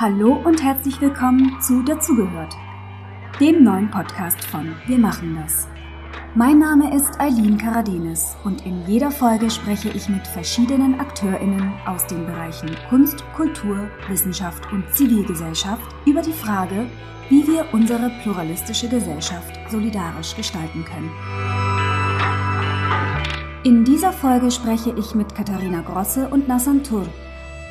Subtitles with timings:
[0.00, 2.56] Hallo und herzlich willkommen zu Dazugehört,
[3.38, 5.68] dem neuen Podcast von Wir machen das.
[6.34, 12.06] Mein Name ist Eileen Karadenis und in jeder Folge spreche ich mit verschiedenen AkteurInnen aus
[12.06, 16.86] den Bereichen Kunst, Kultur, Wissenschaft und Zivilgesellschaft über die Frage,
[17.28, 21.10] wie wir unsere pluralistische Gesellschaft solidarisch gestalten können.
[23.64, 27.06] In dieser Folge spreche ich mit Katharina Grosse und Nassan Tur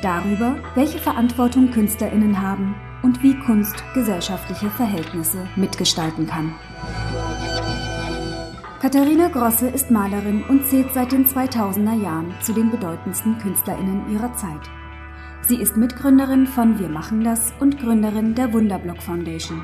[0.02, 6.54] darüber, welche Verantwortung KünstlerInnen haben und wie Kunst gesellschaftliche Verhältnisse mitgestalten kann.
[8.80, 14.32] Katharina Grosse ist Malerin und zählt seit den 2000er Jahren zu den bedeutendsten KünstlerInnen ihrer
[14.34, 14.70] Zeit.
[15.46, 19.62] Sie ist Mitgründerin von Wir machen das und Gründerin der Wunderblock Foundation,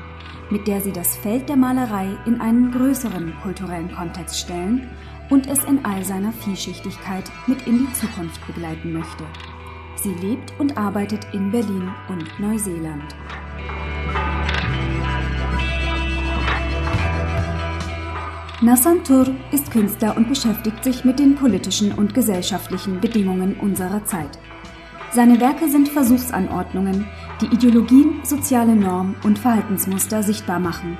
[0.49, 4.87] mit der sie das Feld der Malerei in einen größeren kulturellen Kontext stellen
[5.29, 9.23] und es in all seiner Vielschichtigkeit mit in die Zukunft begleiten möchte.
[9.97, 13.15] Sie lebt und arbeitet in Berlin und Neuseeland.
[18.61, 24.39] Nassan Tur ist Künstler und beschäftigt sich mit den politischen und gesellschaftlichen Bedingungen unserer Zeit.
[25.11, 27.07] Seine Werke sind Versuchsanordnungen,
[27.41, 30.97] die Ideologien, soziale Normen und Verhaltensmuster sichtbar machen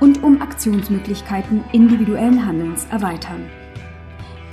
[0.00, 3.50] und um Aktionsmöglichkeiten individuellen Handelns erweitern.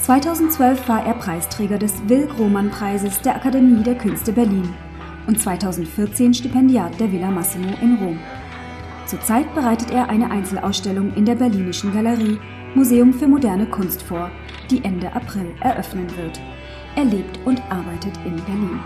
[0.08, 4.74] 2012 war er Preisträger des Will-Grohmann-Preises der Akademie der Künste Berlin
[5.28, 8.18] und 2014 Stipendiat der Villa Massimo in Rom.
[9.06, 12.40] Zurzeit bereitet er eine Einzelausstellung in der Berlinischen Galerie
[12.74, 14.32] Museum für moderne Kunst vor,
[14.72, 16.40] die Ende April eröffnen wird.
[16.96, 18.80] Er lebt und arbeitet in Berlin.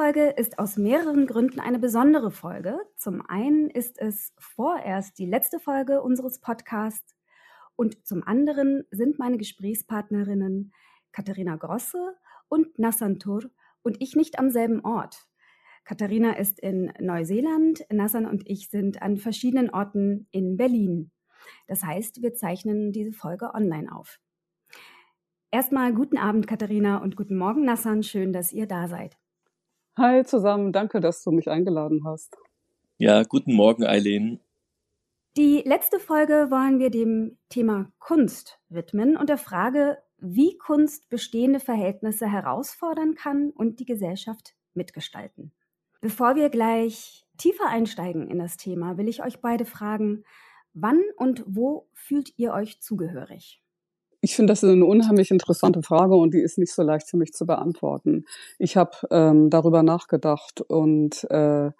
[0.00, 2.80] Folge ist aus mehreren Gründen eine besondere Folge.
[2.96, 7.14] Zum einen ist es vorerst die letzte Folge unseres Podcasts
[7.76, 10.72] und zum anderen sind meine Gesprächspartnerinnen
[11.12, 12.16] Katharina Grosse
[12.48, 13.50] und Nassantur
[13.82, 15.28] und ich nicht am selben Ort.
[15.84, 21.10] Katharina ist in Neuseeland, Nassan und ich sind an verschiedenen Orten in Berlin.
[21.66, 24.18] Das heißt, wir zeichnen diese Folge online auf.
[25.50, 28.02] Erstmal guten Abend, Katharina, und guten Morgen, Nassan.
[28.02, 29.19] Schön, dass ihr da seid.
[29.98, 32.36] Hi zusammen, danke, dass du mich eingeladen hast.
[32.96, 34.40] Ja, guten Morgen, Eileen.
[35.36, 41.60] Die letzte Folge wollen wir dem Thema Kunst widmen und der Frage, wie Kunst bestehende
[41.60, 45.52] Verhältnisse herausfordern kann und die Gesellschaft mitgestalten.
[46.00, 50.24] Bevor wir gleich tiefer einsteigen in das Thema, will ich euch beide fragen,
[50.72, 53.62] wann und wo fühlt ihr euch zugehörig?
[54.22, 57.16] Ich finde, das ist eine unheimlich interessante Frage und die ist nicht so leicht für
[57.16, 58.26] mich zu beantworten.
[58.58, 61.70] Ich habe ähm, darüber nachgedacht und äh,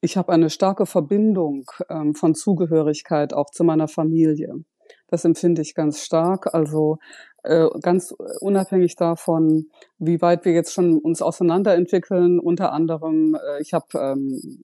[0.00, 4.64] ich habe eine starke Verbindung ähm, von Zugehörigkeit auch zu meiner Familie.
[5.08, 6.54] Das empfinde ich ganz stark.
[6.54, 6.98] Also
[7.42, 9.66] äh, ganz unabhängig davon,
[9.98, 12.38] wie weit wir jetzt schon uns auseinanderentwickeln.
[12.38, 14.62] Unter anderem, äh, ich habe ähm,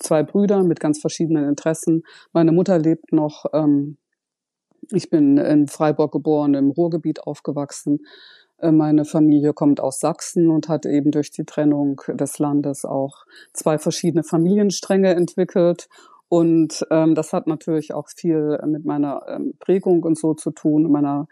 [0.00, 2.02] zwei Brüder mit ganz verschiedenen Interessen.
[2.32, 3.46] Meine Mutter lebt noch.
[3.52, 3.96] Ähm,
[4.92, 8.00] ich bin in Freiburg geboren, im Ruhrgebiet aufgewachsen.
[8.58, 13.24] Äh, meine Familie kommt aus Sachsen und hat eben durch die Trennung des Landes auch
[13.52, 15.88] zwei verschiedene Familienstränge entwickelt.
[16.28, 20.90] Und ähm, das hat natürlich auch viel mit meiner ähm, Prägung und so zu tun,
[20.90, 21.28] meiner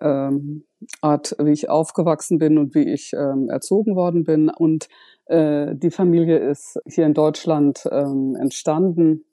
[0.00, 0.64] ähm,
[1.00, 4.48] Art, wie ich aufgewachsen bin und wie ich ähm, erzogen worden bin.
[4.48, 4.88] Und
[5.26, 9.24] äh, die Familie ist hier in Deutschland ähm, entstanden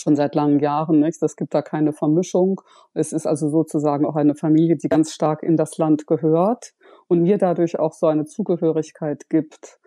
[0.00, 1.00] schon seit langen Jahren.
[1.00, 1.22] Nicht?
[1.22, 2.60] Es gibt da keine Vermischung.
[2.94, 6.72] Es ist also sozusagen auch eine Familie, die ganz stark in das Land gehört
[7.08, 9.78] und mir dadurch auch so eine Zugehörigkeit gibt.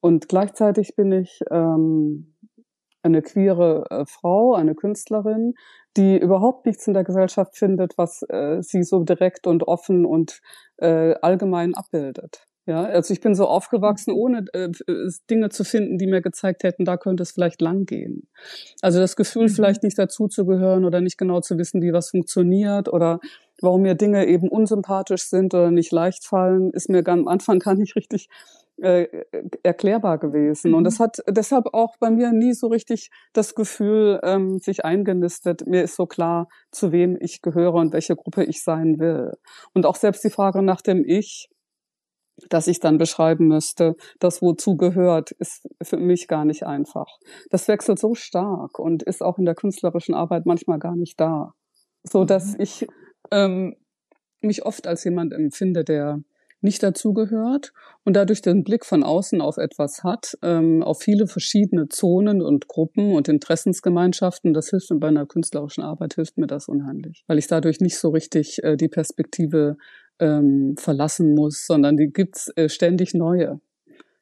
[0.00, 2.34] Und gleichzeitig bin ich ähm,
[3.02, 5.54] eine queere äh, Frau, eine Künstlerin,
[5.96, 10.40] die überhaupt nichts in der Gesellschaft findet, was äh, sie so direkt und offen und
[10.76, 12.47] äh, allgemein abbildet.
[12.68, 14.68] Ja, also ich bin so aufgewachsen, ohne äh,
[15.30, 18.28] Dinge zu finden, die mir gezeigt hätten, da könnte es vielleicht lang gehen.
[18.82, 19.52] Also das Gefühl, mhm.
[19.52, 23.20] vielleicht nicht dazuzugehören oder nicht genau zu wissen, wie was funktioniert oder
[23.62, 27.74] warum mir Dinge eben unsympathisch sind oder nicht leicht fallen, ist mir am Anfang gar
[27.74, 28.28] nicht richtig
[28.76, 29.06] äh,
[29.62, 30.72] erklärbar gewesen.
[30.72, 30.76] Mhm.
[30.76, 35.66] Und das hat deshalb auch bei mir nie so richtig das Gefühl ähm, sich eingenistet.
[35.66, 39.32] Mir ist so klar, zu wem ich gehöre und welche Gruppe ich sein will.
[39.72, 41.48] Und auch selbst die Frage nach dem Ich,
[42.48, 47.18] dass ich dann beschreiben müsste, das wozu gehört, ist für mich gar nicht einfach.
[47.50, 51.54] Das wechselt so stark und ist auch in der künstlerischen Arbeit manchmal gar nicht da.
[52.02, 52.60] So dass mhm.
[52.60, 52.86] ich
[53.30, 53.76] ähm,
[54.40, 56.20] mich oft als jemand empfinde, der
[56.60, 57.72] nicht dazugehört
[58.04, 62.66] und dadurch den Blick von außen auf etwas hat, ähm, auf viele verschiedene Zonen und
[62.66, 64.52] Gruppen und Interessensgemeinschaften.
[64.54, 67.98] Das hilft mir bei einer künstlerischen Arbeit, hilft mir das unheimlich, weil ich dadurch nicht
[67.98, 69.76] so richtig äh, die Perspektive
[70.18, 73.60] ähm, verlassen muss, sondern die gibt's äh, ständig neue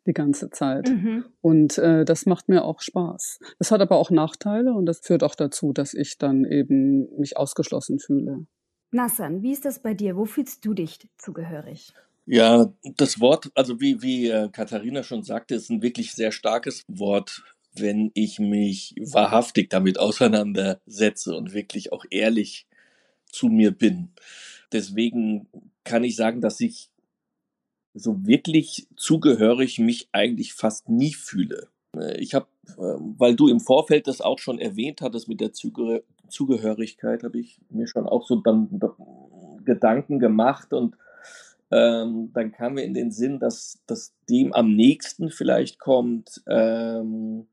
[0.07, 0.89] die ganze Zeit.
[0.89, 1.25] Mhm.
[1.41, 3.41] Und äh, das macht mir auch Spaß.
[3.59, 7.37] Das hat aber auch Nachteile und das führt auch dazu, dass ich dann eben mich
[7.37, 8.47] ausgeschlossen fühle.
[8.93, 10.17] Nassan, wie ist das bei dir?
[10.17, 11.93] Wo fühlst du dich zugehörig?
[12.25, 16.85] Ja, das Wort, also wie, wie äh, Katharina schon sagte, ist ein wirklich sehr starkes
[16.89, 17.43] Wort,
[17.75, 22.67] wenn ich mich wahrhaftig damit auseinandersetze und wirklich auch ehrlich
[23.31, 24.11] zu mir bin.
[24.73, 25.49] Deswegen
[25.87, 26.91] kann ich sagen, dass ich
[27.94, 31.69] so wirklich zugehörig mich eigentlich fast nie fühle.
[31.97, 35.53] Äh, ich habe, äh, weil du im Vorfeld das auch schon erwähnt hattest mit der
[35.53, 38.81] Zuge Zugehörigkeit, habe ich mir schon auch so dann
[39.65, 40.97] Gedanken gemacht und
[41.71, 47.47] ähm, dann kam mir in den Sinn, dass, dass dem am nächsten vielleicht kommt, ähm,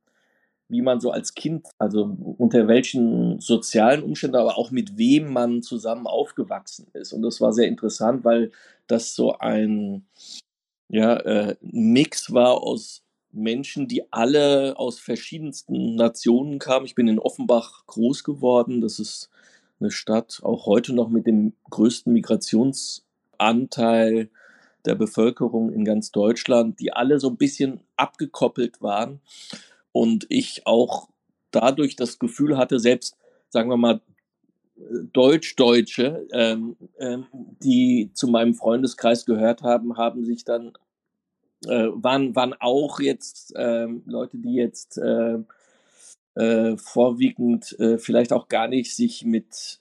[0.74, 5.62] wie man so als Kind, also unter welchen sozialen Umständen, aber auch mit wem man
[5.62, 7.14] zusammen aufgewachsen ist.
[7.14, 8.52] Und das war sehr interessant, weil
[8.88, 10.08] das so ein
[10.90, 16.88] ja, äh, Mix war aus Menschen, die alle aus verschiedensten Nationen kamen.
[16.88, 18.82] Ich bin in Offenbach groß geworden.
[18.82, 19.30] Das ist
[19.80, 24.32] eine Stadt, auch heute noch mit dem größten Migrationsanteil
[24.86, 29.22] der Bevölkerung in ganz Deutschland, die alle so ein bisschen abgekoppelt waren
[29.94, 31.08] und ich auch
[31.52, 33.16] dadurch das Gefühl hatte, selbst,
[33.50, 34.02] sagen wir mal,
[35.14, 37.28] Deutsch-Deutsche, ähm, ähm,
[37.64, 40.74] die zu meinem Freundeskreis gehört haben, haben sich dann,
[41.66, 45.38] äh, waren, waren auch jetzt ähm, Leute, die jetzt äh,
[46.36, 49.80] äh, vorwiegend äh, vielleicht auch gar nicht sich mit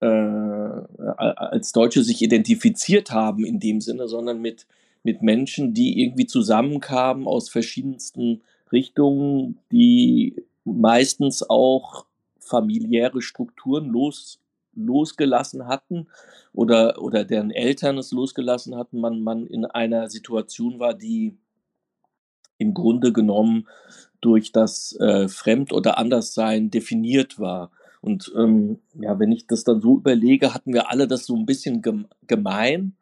[0.00, 4.66] äh, als Deutsche sich identifiziert haben in dem Sinne, sondern mit,
[5.02, 8.42] mit Menschen, die irgendwie zusammenkamen aus verschiedensten
[8.72, 12.06] Richtungen, die meistens auch
[12.38, 14.40] familiäre Strukturen los,
[14.74, 16.08] losgelassen hatten
[16.52, 21.36] oder, oder deren Eltern es losgelassen hatten, man, man in einer Situation war, die
[22.58, 23.66] im Grunde genommen
[24.20, 27.70] durch das äh, Fremd- oder Anderssein definiert war.
[28.00, 31.46] Und ähm, ja, wenn ich das dann so überlege, hatten wir alle das so ein
[31.46, 31.82] bisschen
[32.26, 32.96] gemein.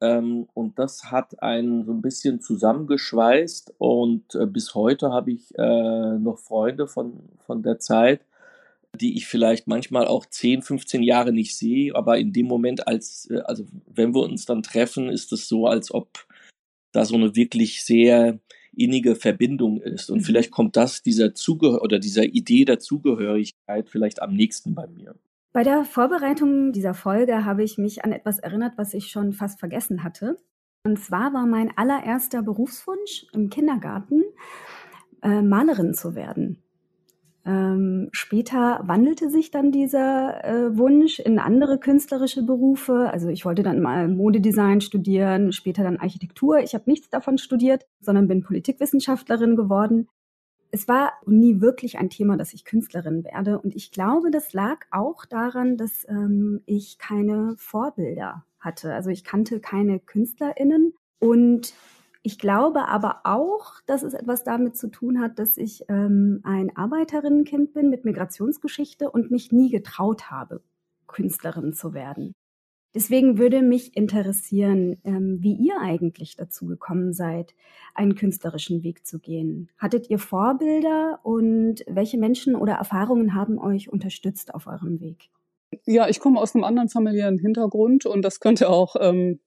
[0.00, 3.74] Ähm, und das hat einen so ein bisschen zusammengeschweißt.
[3.78, 8.20] Und äh, bis heute habe ich äh, noch Freunde von, von der Zeit,
[8.94, 11.94] die ich vielleicht manchmal auch 10, 15 Jahre nicht sehe.
[11.94, 15.66] Aber in dem Moment, als, äh, also wenn wir uns dann treffen, ist es so,
[15.66, 16.26] als ob
[16.92, 18.38] da so eine wirklich sehr
[18.76, 20.10] innige Verbindung ist.
[20.10, 20.24] Und mhm.
[20.24, 25.16] vielleicht kommt das dieser Zugehör oder dieser Idee der Zugehörigkeit vielleicht am nächsten bei mir.
[25.52, 29.58] Bei der Vorbereitung dieser Folge habe ich mich an etwas erinnert, was ich schon fast
[29.58, 30.36] vergessen hatte.
[30.84, 34.22] Und zwar war mein allererster Berufswunsch im Kindergarten,
[35.22, 36.62] äh, Malerin zu werden.
[37.46, 43.10] Ähm, später wandelte sich dann dieser äh, Wunsch in andere künstlerische Berufe.
[43.10, 46.58] Also ich wollte dann mal Modedesign studieren, später dann Architektur.
[46.58, 50.08] Ich habe nichts davon studiert, sondern bin Politikwissenschaftlerin geworden
[50.70, 53.58] es war nie wirklich ein Thema, dass ich Künstlerin werde.
[53.58, 58.92] Und ich glaube, das lag auch daran, dass ähm, ich keine Vorbilder hatte.
[58.92, 60.94] Also ich kannte keine KünstlerInnen.
[61.18, 61.74] Und
[62.22, 66.76] ich glaube aber auch, dass es etwas damit zu tun hat, dass ich ähm, ein
[66.76, 70.62] Arbeiterinnenkind bin mit Migrationsgeschichte und mich nie getraut habe,
[71.06, 72.34] Künstlerin zu werden.
[72.94, 77.54] Deswegen würde mich interessieren, ähm, wie ihr eigentlich dazu gekommen seid,
[77.94, 79.68] einen künstlerischen Weg zu gehen.
[79.76, 85.30] Hattet ihr Vorbilder und welche Menschen oder Erfahrungen haben euch unterstützt auf eurem Weg?
[85.84, 89.38] Ja, ich komme aus einem anderen familiären Hintergrund und das könnte auch ähm,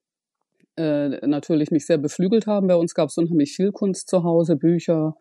[0.77, 2.67] äh, natürlich mich sehr beflügelt haben.
[2.67, 5.15] Bei uns gab es unheimlich viel Kunst zu Hause, Bücher,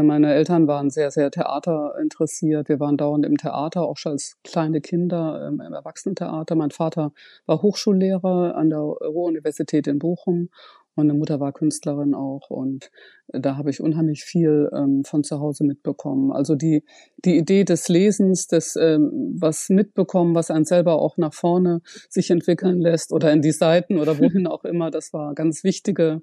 [0.00, 2.70] meine Eltern waren sehr, sehr Theater interessiert.
[2.70, 6.54] Wir waren dauernd im Theater, auch schon als kleine Kinder ähm, im Erwachsenentheater.
[6.54, 7.12] Mein Vater
[7.44, 10.48] war Hochschullehrer an der Ruhr-Universität in Bochum.
[10.94, 12.90] Meine Mutter war Künstlerin auch und
[13.28, 16.32] da habe ich unheimlich viel ähm, von zu Hause mitbekommen.
[16.32, 16.84] Also die,
[17.24, 21.80] die Idee des Lesens, des ähm, was mitbekommen, was einen selber auch nach vorne
[22.10, 26.20] sich entwickeln lässt oder in die Seiten oder wohin auch immer, das war ganz wichtige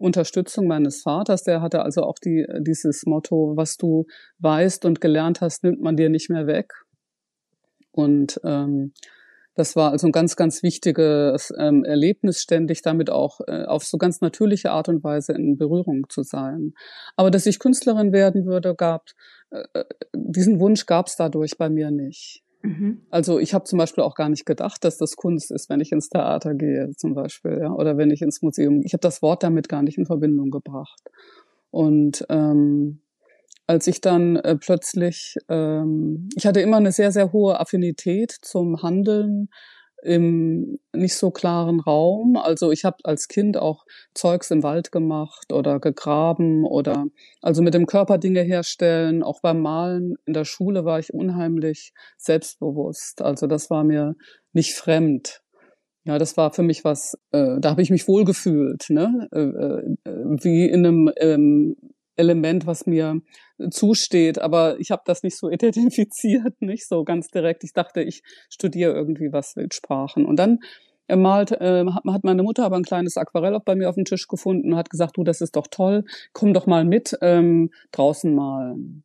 [0.00, 1.44] Unterstützung meines Vaters.
[1.44, 4.06] Der hatte also auch die, dieses Motto, was du
[4.38, 6.72] weißt und gelernt hast, nimmt man dir nicht mehr weg.
[7.92, 8.92] Und ähm,
[9.54, 13.98] das war also ein ganz, ganz wichtiges ähm, Erlebnis, ständig damit auch äh, auf so
[13.98, 16.72] ganz natürliche Art und Weise in Berührung zu sein.
[17.16, 19.10] Aber dass ich Künstlerin werden würde, gab
[19.50, 22.42] äh, diesen Wunsch gab es dadurch bei mir nicht.
[22.62, 23.02] Mhm.
[23.10, 25.92] Also ich habe zum Beispiel auch gar nicht gedacht, dass das Kunst ist, wenn ich
[25.92, 28.82] ins Theater gehe zum Beispiel, ja, oder wenn ich ins Museum.
[28.84, 31.00] Ich habe das Wort damit gar nicht in Verbindung gebracht.
[31.70, 33.00] Und ähm,
[33.66, 38.82] als ich dann äh, plötzlich, ähm, ich hatte immer eine sehr, sehr hohe Affinität zum
[38.82, 39.48] Handeln
[40.02, 42.36] im nicht so klaren Raum.
[42.36, 47.06] Also ich habe als Kind auch Zeugs im Wald gemacht oder gegraben oder
[47.42, 49.22] also mit dem Körper Dinge herstellen.
[49.22, 53.22] Auch beim Malen in der Schule war ich unheimlich selbstbewusst.
[53.22, 54.14] Also das war mir
[54.52, 55.42] nicht fremd.
[56.04, 59.28] Ja, das war für mich was, äh, da habe ich mich wohlgefühlt, ne?
[59.32, 61.76] Äh, äh, wie in einem ähm,
[62.20, 63.20] Element, was mir
[63.70, 67.64] zusteht, aber ich habe das nicht so identifiziert, nicht so ganz direkt.
[67.64, 70.24] Ich dachte, ich studiere irgendwie was mit Sprachen.
[70.24, 70.58] Und dann
[71.08, 74.28] malt, äh, hat meine Mutter aber ein kleines Aquarell auch bei mir auf dem Tisch
[74.28, 78.32] gefunden und hat gesagt, du, das ist doch toll, komm doch mal mit ähm, draußen
[78.34, 79.02] malen.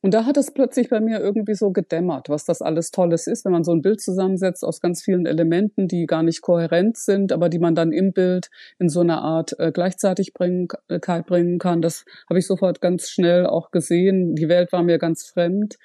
[0.00, 3.44] Und da hat es plötzlich bei mir irgendwie so gedämmert, was das alles Tolles ist,
[3.44, 7.32] wenn man so ein Bild zusammensetzt aus ganz vielen Elementen, die gar nicht kohärent sind,
[7.32, 11.82] aber die man dann im Bild in so einer Art äh, Gleichzeitigkeit äh, bringen kann.
[11.82, 14.36] Das habe ich sofort ganz schnell auch gesehen.
[14.36, 15.78] Die Welt war mir ganz fremd.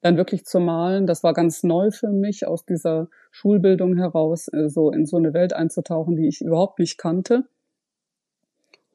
[0.00, 4.68] Dann wirklich zu malen, das war ganz neu für mich, aus dieser Schulbildung heraus äh,
[4.68, 7.44] so in so eine Welt einzutauchen, die ich überhaupt nicht kannte.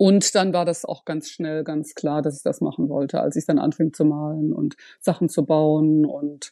[0.04, 3.36] Und dann war das auch ganz schnell ganz klar, dass ich das machen wollte, als
[3.36, 6.08] ich dann anfing zu malen und Sachen zu bauen.
[6.08, 6.52] Und,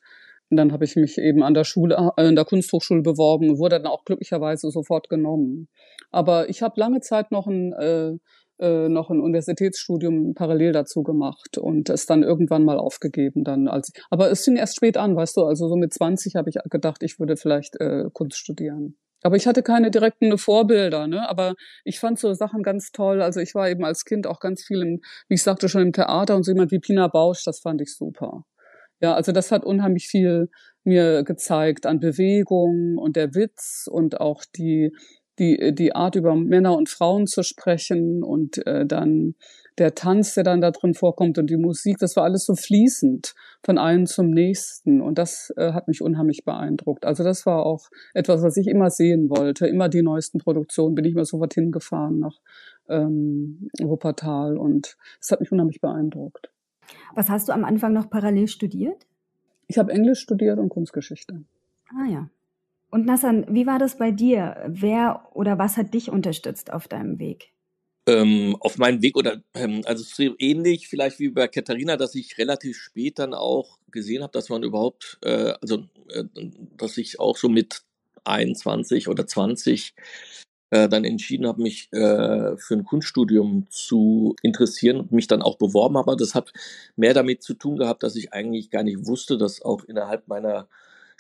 [0.52, 3.78] dann habe ich mich eben an der Schule, äh, in der Kunsthochschule beworben und wurde
[3.78, 5.68] dann auch glücklicherweise sofort genommen.
[6.12, 8.18] Aber ich habe lange Zeit noch ein äh,
[8.60, 13.92] äh, noch ein Universitätsstudium parallel dazu gemacht und es dann irgendwann mal aufgegeben dann als
[14.10, 17.02] aber es fing erst spät an, weißt du, also so mit 20 habe ich gedacht,
[17.02, 18.98] ich würde vielleicht äh, Kunst studieren.
[19.22, 21.30] Aber ich hatte keine direkten Vorbilder, ne?
[21.30, 23.22] Aber ich fand so Sachen ganz toll.
[23.22, 25.94] Also ich war eben als Kind auch ganz viel im, wie ich sagte, schon im
[25.94, 28.44] Theater und so jemand wie Pina Bausch, das fand ich super.
[29.02, 30.50] Ja, also das hat unheimlich viel
[30.84, 34.92] mir gezeigt an Bewegung und der Witz und auch die
[35.40, 39.36] die die Art über Männer und Frauen zu sprechen und äh, dann
[39.80, 43.34] der Tanz, der dann da drin vorkommt und die Musik, das war alles so fließend
[43.64, 45.02] von einem zum nächsten.
[45.02, 47.06] Und das äh, hat mich unheimlich beeindruckt.
[47.06, 49.68] Also das war auch etwas, was ich immer sehen wollte.
[49.68, 52.38] Immer die neuesten Produktionen bin ich mir sofort hingefahren nach
[52.90, 56.52] ähm, Wuppertal und das hat mich unheimlich beeindruckt.
[57.16, 59.08] Was hast du am Anfang noch parallel studiert?
[59.68, 61.44] Ich habe Englisch studiert und Kunstgeschichte.
[61.92, 62.30] Ah ja.
[62.92, 64.58] Und Nassan, wie war das bei dir?
[64.68, 67.54] Wer oder was hat dich unterstützt auf deinem Weg?
[68.10, 72.38] Ähm, auf meinem Weg oder ähm, also so ähnlich vielleicht wie bei Katharina, dass ich
[72.38, 76.24] relativ spät dann auch gesehen habe, dass man überhaupt, äh, also äh,
[76.78, 77.84] dass ich auch so mit
[78.24, 79.94] 21 oder 20
[80.72, 85.58] äh, dann entschieden habe, mich äh, für ein Kunststudium zu interessieren und mich dann auch
[85.58, 86.16] beworben habe.
[86.18, 86.52] Das hat
[86.96, 90.68] mehr damit zu tun gehabt, dass ich eigentlich gar nicht wusste, dass auch innerhalb meiner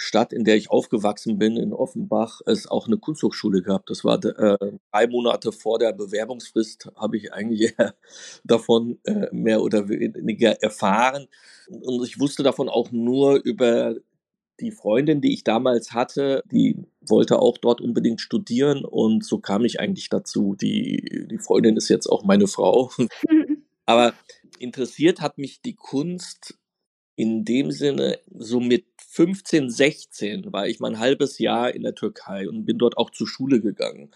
[0.02, 3.86] Stadt, in der ich aufgewachsen bin, in Offenbach, es auch eine Kunsthochschule gab.
[3.86, 4.58] Das war äh,
[4.92, 7.76] drei Monate vor der Bewerbungsfrist, habe ich eigentlich
[8.46, 11.28] davon äh, mehr oder weniger erfahren.
[11.68, 13.96] Und ich wusste davon auch nur über
[14.62, 19.66] die Freundin, die ich damals hatte, die wollte auch dort unbedingt studieren und so kam
[19.66, 20.56] ich eigentlich dazu.
[20.56, 22.92] Die, die Freundin ist jetzt auch meine Frau.
[23.86, 24.14] Aber
[24.60, 26.58] interessiert hat mich die Kunst
[27.16, 31.96] in dem Sinne, so mit 15, 16 war ich mal ein halbes Jahr in der
[31.96, 34.12] Türkei und bin dort auch zur Schule gegangen.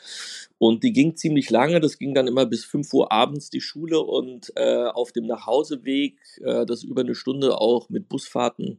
[0.60, 4.00] Und die ging ziemlich lange, das ging dann immer bis 5 Uhr abends die Schule
[4.02, 8.78] und äh, auf dem Nachhauseweg, äh, das über eine Stunde auch mit Busfahrten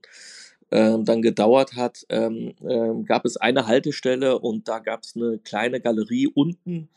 [0.70, 5.38] äh, dann gedauert hat, ähm, ähm, gab es eine Haltestelle und da gab es eine
[5.38, 6.88] kleine Galerie unten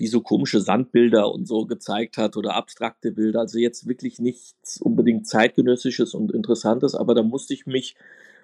[0.00, 3.40] die so komische Sandbilder und so gezeigt hat oder abstrakte Bilder.
[3.40, 7.94] Also jetzt wirklich nichts unbedingt zeitgenössisches und interessantes, aber da musste ich mich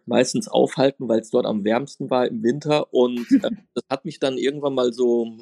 [0.09, 4.19] meistens aufhalten, weil es dort am wärmsten war im Winter und äh, das hat mich
[4.19, 5.39] dann irgendwann mal so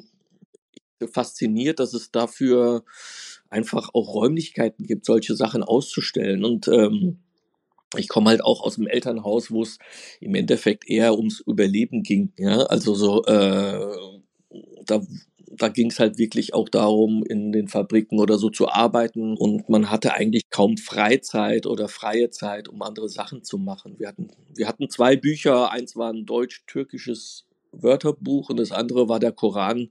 [1.13, 2.85] fasziniert, dass es dafür
[3.51, 7.19] einfach auch Räumlichkeiten gibt, solche Sachen auszustellen und ähm,
[7.97, 9.79] ich komme halt auch aus dem Elternhaus, wo es
[10.21, 12.33] im Endeffekt eher ums Überleben ging.
[12.37, 13.97] Ja, also so äh,
[14.85, 15.01] da
[15.51, 19.37] da ging es halt wirklich auch darum, in den Fabriken oder so zu arbeiten.
[19.37, 23.99] Und man hatte eigentlich kaum Freizeit oder freie Zeit, um andere Sachen zu machen.
[23.99, 25.71] Wir hatten, wir hatten zwei Bücher.
[25.71, 29.91] Eins war ein deutsch-türkisches Wörterbuch und das andere war der Koran,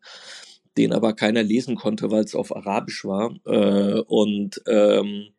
[0.78, 3.36] den aber keiner lesen konnte, weil es auf Arabisch war.
[3.46, 5.30] Äh, und ähm,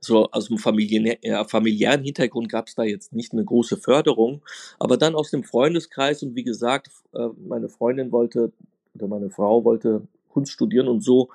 [0.00, 4.42] so aus dem familiären, äh, familiären Hintergrund gab es da jetzt nicht eine große Förderung,
[4.78, 8.52] aber dann aus dem Freundeskreis und wie gesagt, äh, meine Freundin wollte
[8.94, 11.30] oder meine Frau wollte Kunst studieren und so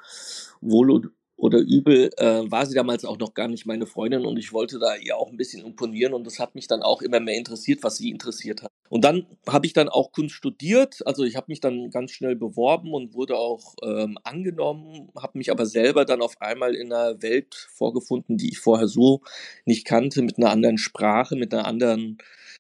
[0.62, 4.52] wurde, oder übel, äh, war sie damals auch noch gar nicht meine Freundin und ich
[4.52, 7.38] wollte da ihr auch ein bisschen imponieren und das hat mich dann auch immer mehr
[7.38, 8.72] interessiert, was sie interessiert hat.
[8.90, 12.36] Und dann habe ich dann auch Kunst studiert, also ich habe mich dann ganz schnell
[12.36, 17.22] beworben und wurde auch ähm, angenommen, habe mich aber selber dann auf einmal in einer
[17.22, 19.22] Welt vorgefunden, die ich vorher so
[19.64, 22.18] nicht kannte, mit einer anderen Sprache, mit einer anderen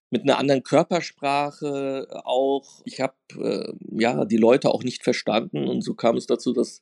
[0.09, 2.81] mit einer anderen Körpersprache auch.
[2.85, 6.81] Ich habe äh, ja die Leute auch nicht verstanden und so kam es dazu, dass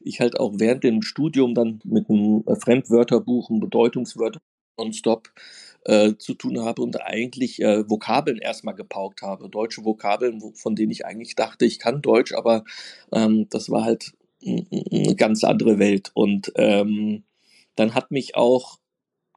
[0.00, 4.40] ich halt auch während dem Studium dann mit einem Fremdwörterbuch, einem Bedeutungswörter
[4.78, 5.32] nonstop
[5.84, 9.48] äh, zu tun habe und eigentlich äh, Vokabeln erstmal gepaukt habe.
[9.48, 12.64] Deutsche Vokabeln, von denen ich eigentlich dachte, ich kann Deutsch, aber
[13.12, 14.12] ähm, das war halt
[14.44, 16.10] eine ganz andere Welt.
[16.14, 17.24] Und ähm,
[17.74, 18.78] dann hat mich auch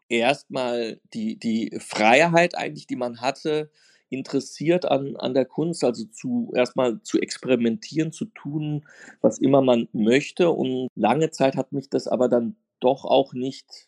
[0.10, 3.72] erstmal die, die Freiheit eigentlich, die man hatte,
[4.10, 8.86] interessiert an, an der Kunst, also zu erstmal zu experimentieren, zu tun,
[9.22, 10.50] was immer man möchte.
[10.50, 13.88] Und lange Zeit hat mich das aber dann doch auch nicht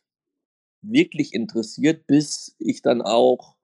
[0.82, 3.56] wirklich interessiert, bis ich dann auch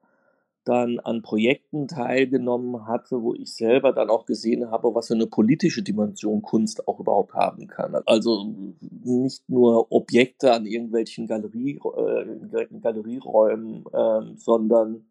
[0.67, 5.27] dann an Projekten teilgenommen hatte, wo ich selber dann auch gesehen habe, was für eine
[5.27, 7.95] politische Dimension Kunst auch überhaupt haben kann.
[8.05, 15.05] Also nicht nur Objekte an irgendwelchen Galerie, äh, Galerieräumen, äh, sondern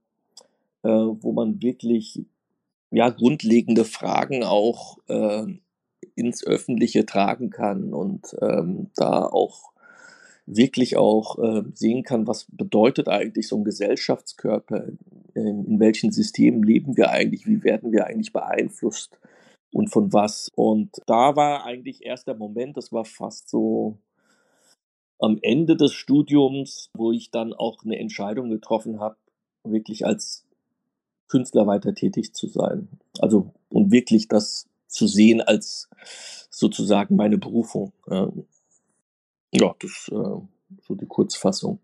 [0.83, 2.23] äh, wo man wirklich
[2.91, 5.47] ja grundlegende Fragen auch äh,
[6.15, 9.73] ins Öffentliche tragen kann und ähm, da auch
[10.47, 14.87] wirklich auch äh, sehen kann, was bedeutet eigentlich so ein Gesellschaftskörper,
[15.35, 19.19] in, in welchen Systemen leben wir eigentlich, wie werden wir eigentlich beeinflusst
[19.73, 20.51] und von was.
[20.55, 23.99] Und da war eigentlich erst der Moment, das war fast so
[25.19, 29.17] am Ende des Studiums, wo ich dann auch eine Entscheidung getroffen habe,
[29.65, 30.45] wirklich als
[31.29, 32.89] Künstler weiter tätig zu sein.
[33.19, 35.89] Also und wirklich das zu sehen als
[36.51, 37.93] sozusagen meine Berufung.
[39.59, 40.41] Ja, das ist äh,
[40.83, 41.81] so die Kurzfassung.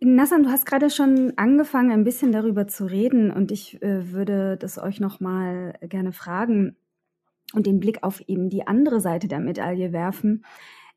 [0.00, 4.56] Nassan, du hast gerade schon angefangen, ein bisschen darüber zu reden und ich äh, würde
[4.56, 6.76] das euch nochmal gerne fragen
[7.52, 10.44] und den Blick auf eben die andere Seite der Medaille werfen.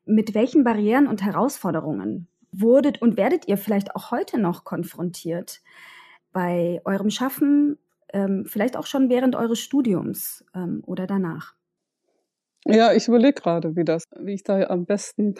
[0.06, 5.60] Mit welchen Barrieren und Herausforderungen wurdet und werdet ihr vielleicht auch heute noch konfrontiert
[6.32, 7.78] bei eurem Schaffen,
[8.12, 11.54] ähm, vielleicht auch schon während eures Studiums ähm, oder danach?
[12.64, 15.36] Ja, ich überlege gerade, wie das, wie ich da am besten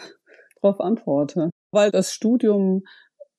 [0.61, 1.49] darauf antworte.
[1.71, 2.83] Weil das Studium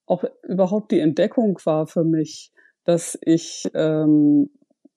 [0.06, 2.52] auch überhaupt die Entdeckung war für mich,
[2.84, 4.50] dass ich ähm,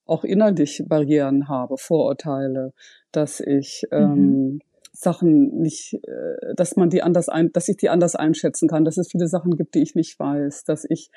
[0.06, 2.74] auch innerlich Barrieren habe, Vorurteile,
[3.12, 4.60] dass ich ähm, mhm.
[4.94, 8.98] Sachen nicht, äh, dass man die anders ein, dass ich die anders einschätzen kann, dass
[8.98, 11.10] es viele Sachen gibt, die ich nicht weiß, dass ich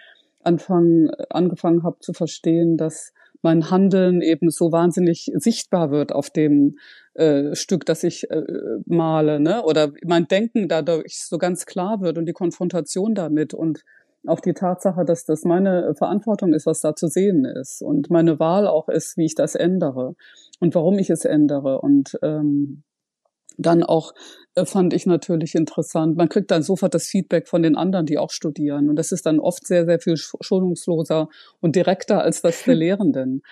[0.42, 3.12] anfangen, angefangen habe zu verstehen, dass
[3.42, 6.78] mein Handeln eben so wahnsinnig sichtbar wird auf dem
[7.14, 8.42] äh, Stück, das ich äh,
[8.87, 9.62] male, ne?
[9.64, 13.85] Oder mein Denken dadurch so ganz klar wird und die Konfrontation damit und
[14.27, 18.38] auch die Tatsache, dass das meine Verantwortung ist, was da zu sehen ist und meine
[18.38, 20.14] Wahl auch ist, wie ich das ändere
[20.61, 22.85] und warum ich es ändere und ähm,
[23.57, 24.14] dann auch
[24.55, 26.16] äh, fand ich natürlich interessant.
[26.16, 28.88] Man kriegt dann sofort das Feedback von den anderen, die auch studieren.
[28.88, 31.29] Und das ist dann oft sehr, sehr viel schonungsloser
[31.61, 33.42] und direkter als das der Lehrenden.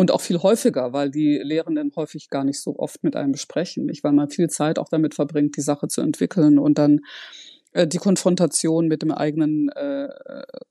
[0.00, 3.84] Und auch viel häufiger, weil die Lehrenden häufig gar nicht so oft mit einem sprechen.
[3.84, 4.02] Nicht?
[4.02, 7.00] Weil man viel Zeit auch damit verbringt, die Sache zu entwickeln und dann
[7.72, 10.08] äh, die Konfrontation mit dem eigenen äh,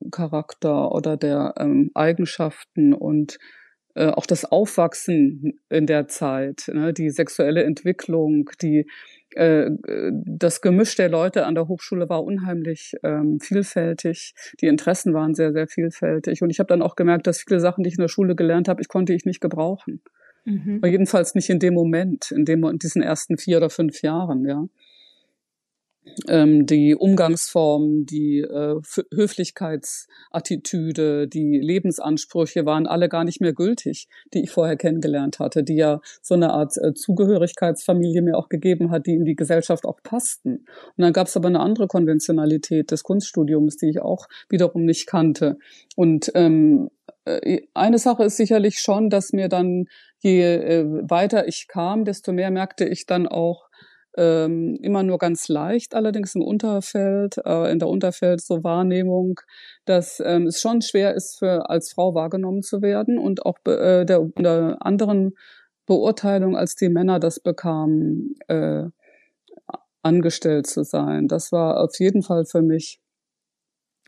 [0.09, 3.37] Charakter oder der ähm, Eigenschaften und
[3.93, 8.89] äh, auch das Aufwachsen in der Zeit, ne, die sexuelle Entwicklung, die
[9.35, 9.69] äh,
[10.25, 14.33] das Gemisch der Leute an der Hochschule war unheimlich ähm, vielfältig.
[14.61, 16.41] Die Interessen waren sehr, sehr vielfältig.
[16.41, 18.67] Und ich habe dann auch gemerkt, dass viele Sachen, die ich in der Schule gelernt
[18.67, 20.01] habe, ich konnte ich nicht gebrauchen.
[20.45, 20.81] Mhm.
[20.83, 24.67] Jedenfalls nicht in dem Moment, in dem in diesen ersten vier oder fünf Jahren, ja
[26.27, 28.75] ähm, die Umgangsformen, die äh,
[29.13, 35.75] Höflichkeitsattitüde, die Lebensansprüche waren alle gar nicht mehr gültig, die ich vorher kennengelernt hatte, die
[35.75, 40.01] ja so eine Art äh, Zugehörigkeitsfamilie mir auch gegeben hat, die in die Gesellschaft auch
[40.03, 40.65] passten.
[40.97, 45.07] Und dann gab es aber eine andere Konventionalität des Kunststudiums, die ich auch wiederum nicht
[45.07, 45.57] kannte.
[45.95, 46.89] Und ähm,
[47.25, 49.85] äh, eine Sache ist sicherlich schon, dass mir dann,
[50.19, 53.68] je äh, weiter ich kam, desto mehr merkte ich dann auch,
[54.19, 59.39] ähm, immer nur ganz leicht, allerdings im Unterfeld, äh, in der Unterfeld so Wahrnehmung,
[59.85, 64.05] dass ähm, es schon schwer ist, für als Frau wahrgenommen zu werden und auch äh,
[64.05, 65.35] der, der anderen
[65.85, 68.83] Beurteilung, als die Männer das bekamen, äh,
[70.01, 71.27] angestellt zu sein.
[71.27, 72.99] Das war auf jeden Fall für mich.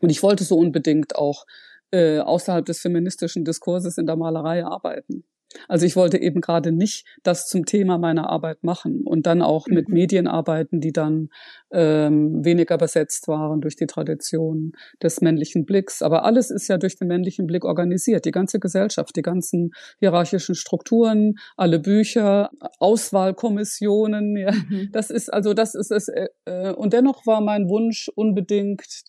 [0.02, 1.44] Und ich wollte so unbedingt auch
[1.90, 5.24] äh, außerhalb des feministischen Diskurses in der Malerei arbeiten.
[5.68, 9.66] Also ich wollte eben gerade nicht das zum Thema meiner Arbeit machen und dann auch
[9.66, 9.94] mit mhm.
[9.94, 11.28] Medien arbeiten, die dann
[11.70, 16.02] ähm, weniger besetzt waren durch die Tradition des männlichen Blicks.
[16.02, 18.24] Aber alles ist ja durch den männlichen Blick organisiert.
[18.24, 24.36] Die ganze Gesellschaft, die ganzen hierarchischen Strukturen, alle Bücher, Auswahlkommissionen.
[24.36, 24.90] Ja, mhm.
[24.92, 26.08] das ist also das ist es.
[26.08, 29.04] Äh, äh, und dennoch war mein Wunsch unbedingt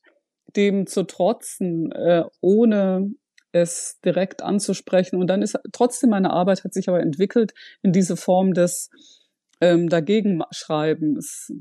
[0.55, 3.11] dem zu trotzen, äh, ohne
[3.53, 5.15] es direkt anzusprechen.
[5.17, 8.89] Und dann ist trotzdem meine Arbeit hat sich aber entwickelt in diese Form des
[9.61, 11.53] ähm, Dagegenschreibens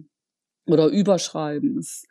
[0.66, 2.04] oder Überschreibens.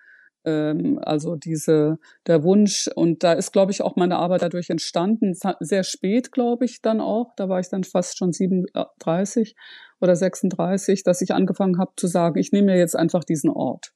[0.46, 5.34] Ähm, also diese der Wunsch und da ist, glaube ich, auch meine Arbeit dadurch entstanden.
[5.60, 7.34] Sehr spät, glaube ich, dann auch.
[7.36, 9.56] Da war ich dann fast schon 37
[10.00, 13.94] oder 36, dass ich angefangen habe zu sagen, ich nehme mir jetzt einfach diesen Ort.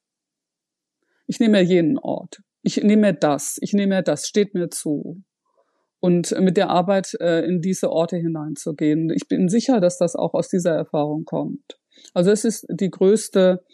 [1.28, 2.42] Ich nehme mir jenen Ort.
[2.62, 3.58] Ich nehme mir das.
[3.62, 4.28] Ich nehme mir das.
[4.28, 5.24] Steht mir zu
[6.06, 9.10] und mit der Arbeit äh, in diese Orte hineinzugehen.
[9.10, 11.80] Ich bin sicher, dass das auch aus dieser Erfahrung kommt.
[12.14, 13.66] Also es ist die größte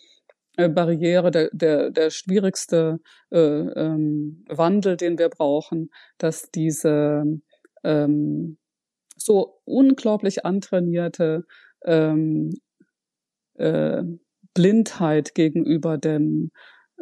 [0.56, 5.90] äh, Barriere, der, der, der schwierigste äh, ähm, Wandel, den wir brauchen,
[6.20, 7.26] dass diese
[7.84, 8.58] ähm,
[9.18, 11.44] so unglaublich antrainierte
[11.84, 12.54] ähm,
[13.56, 14.04] äh,
[14.54, 16.52] Blindheit gegenüber dem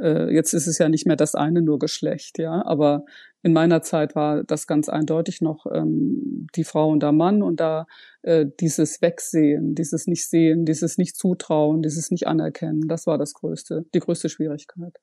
[0.02, 3.04] äh, jetzt ist es ja nicht mehr das eine nur Geschlecht, ja, aber
[3.42, 7.60] in meiner Zeit war das ganz eindeutig noch ähm, die Frau und der Mann und
[7.60, 7.88] da
[8.22, 14.30] äh, dieses Wegsehen, dieses Nicht-Sehen, dieses Nicht-Zutrauen, dieses Nicht-Anerkennen, das war das größte, die größte
[14.30, 14.98] Schwierigkeit.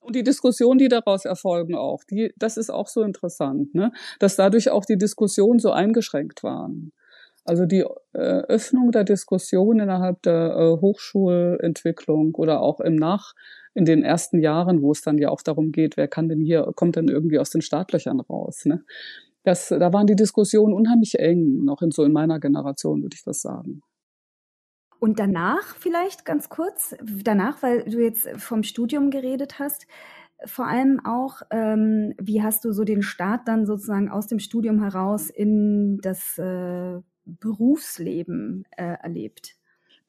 [0.00, 3.92] Und die Diskussionen, die daraus erfolgen auch, die, das ist auch so interessant, ne?
[4.18, 6.92] dass dadurch auch die Diskussionen so eingeschränkt waren.
[7.44, 13.34] Also die äh, Öffnung der Diskussion innerhalb der äh, Hochschulentwicklung oder auch im Nach
[13.74, 16.70] in den ersten Jahren, wo es dann ja auch darum geht, wer kann denn hier,
[16.74, 18.64] kommt denn irgendwie aus den Startlöchern raus.
[18.64, 18.84] Ne?
[19.44, 23.24] Das, da waren die Diskussionen unheimlich eng, noch in so in meiner Generation, würde ich
[23.24, 23.82] das sagen.
[25.00, 29.86] Und danach vielleicht ganz kurz, danach, weil du jetzt vom Studium geredet hast,
[30.44, 34.80] vor allem auch, ähm, wie hast du so den Start dann sozusagen aus dem Studium
[34.80, 39.56] heraus in das äh, Berufsleben äh, erlebt?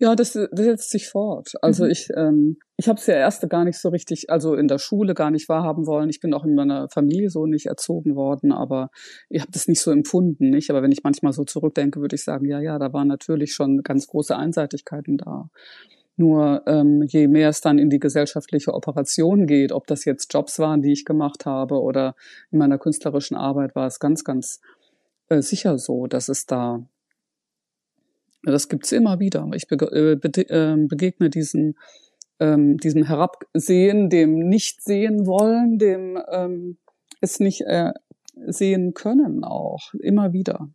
[0.03, 1.53] Ja, das, das setzt sich fort.
[1.61, 1.91] Also mhm.
[1.91, 5.13] ich, ähm, ich habe es ja erst gar nicht so richtig, also in der Schule
[5.13, 6.09] gar nicht wahrhaben wollen.
[6.09, 8.89] Ich bin auch in meiner Familie so nicht erzogen worden, aber
[9.29, 10.69] ich habe das nicht so empfunden, nicht.
[10.69, 13.79] Aber wenn ich manchmal so zurückdenke, würde ich sagen, ja, ja, da waren natürlich schon
[13.81, 15.47] ganz große Einseitigkeiten da.
[16.17, 20.59] Nur ähm, je mehr es dann in die gesellschaftliche Operation geht, ob das jetzt Jobs
[20.59, 22.15] waren, die ich gemacht habe oder
[22.51, 24.59] in meiner künstlerischen Arbeit, war es ganz, ganz
[25.29, 26.85] äh, sicher so, dass es da
[28.43, 29.49] das gibt's immer wieder.
[29.53, 30.17] Ich äh,
[30.49, 31.75] ähm, begegne diesen,
[32.39, 36.77] ähm, diesem Herabsehen, dem Nicht-Sehen wollen, dem ähm,
[37.21, 37.93] es nicht äh,
[38.47, 40.69] sehen können auch, immer wieder.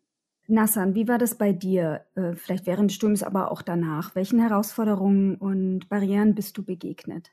[0.47, 2.07] Nassan, wie war das bei dir?
[2.15, 4.15] Äh, vielleicht während des Studiums, aber auch danach.
[4.15, 7.33] Welchen Herausforderungen und Barrieren bist du begegnet?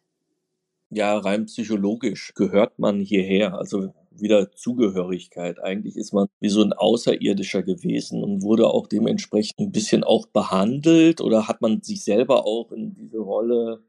[0.90, 3.56] Ja, rein psychologisch gehört man hierher.
[3.58, 5.60] Also wieder Zugehörigkeit.
[5.60, 10.28] Eigentlich ist man wie so ein Außerirdischer gewesen und wurde auch dementsprechend ein bisschen auch
[10.28, 13.84] behandelt oder hat man sich selber auch in diese Rolle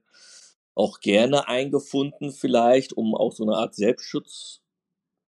[0.75, 4.61] auch gerne eingefunden vielleicht, um auch so eine Art Selbstschutz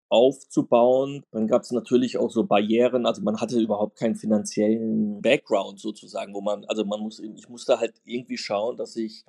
[0.09, 1.25] aufzubauen.
[1.31, 6.35] Dann gab es natürlich auch so Barrieren, also man hatte überhaupt keinen finanziellen Background sozusagen,
[6.35, 9.25] wo man, also man muss, ich musste halt irgendwie schauen, dass ich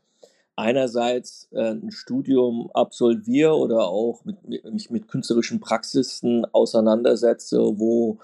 [0.57, 4.37] einerseits äh, ein Studium absolviere oder auch mit,
[4.71, 8.17] mich mit künstlerischen Praxisen auseinandersetze, wo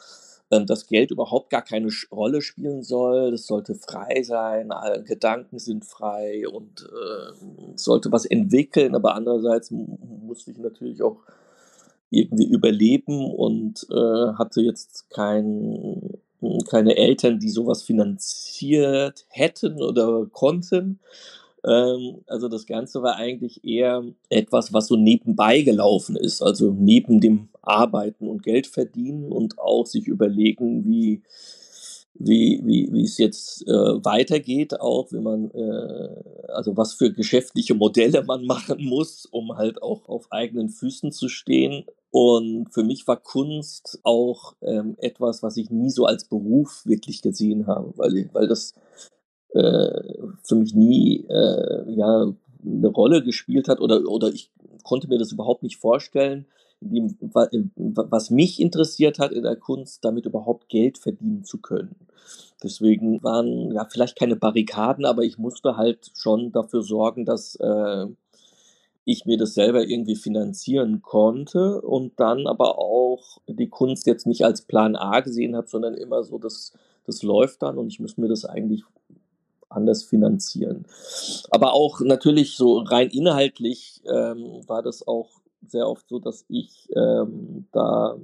[0.51, 3.31] ähm, das Geld überhaupt gar keine Rolle spielen soll.
[3.31, 7.33] Das sollte frei sein, alle Gedanken sind frei und äh,
[7.75, 8.95] sollte was entwickeln.
[8.95, 11.17] Aber andererseits musste ich natürlich auch
[12.09, 16.19] irgendwie überleben und äh, hatte jetzt kein,
[16.69, 20.99] keine Eltern, die sowas finanziert hätten oder konnten.
[21.65, 27.21] Ähm, also das Ganze war eigentlich eher etwas, was so nebenbei gelaufen ist, also neben
[27.21, 31.21] dem Arbeiten und Geld verdienen und auch sich überlegen, wie
[32.15, 37.73] wie, wie, wie es jetzt äh, weitergeht, auch wenn man, äh, also was für geschäftliche
[37.73, 41.85] Modelle man machen muss, um halt auch auf eigenen Füßen zu stehen.
[42.11, 47.23] Und für mich war Kunst auch ähm, etwas, was ich nie so als Beruf wirklich
[47.23, 48.75] gesehen habe, weil, weil das
[49.61, 52.33] für mich nie äh, ja
[52.65, 54.49] eine Rolle gespielt hat oder oder ich
[54.83, 56.45] konnte mir das überhaupt nicht vorstellen,
[56.81, 61.95] dem, was mich interessiert hat in der Kunst, damit überhaupt Geld verdienen zu können.
[62.61, 68.05] Deswegen waren ja vielleicht keine Barrikaden, aber ich musste halt schon dafür sorgen, dass äh,
[69.05, 74.45] ich mir das selber irgendwie finanzieren konnte und dann aber auch die Kunst jetzt nicht
[74.45, 76.73] als Plan A gesehen habe, sondern immer so, das,
[77.05, 78.83] das läuft dann und ich muss mir das eigentlich
[79.73, 80.85] anders finanzieren.
[81.51, 85.29] Aber auch natürlich so rein inhaltlich ähm, war das auch
[85.67, 88.17] sehr oft so, dass ich ähm, da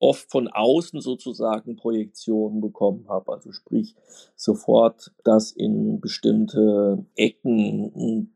[0.00, 3.32] oft von außen sozusagen Projektionen bekommen habe.
[3.32, 3.94] Also sprich
[4.36, 8.32] sofort, dass in bestimmte Ecken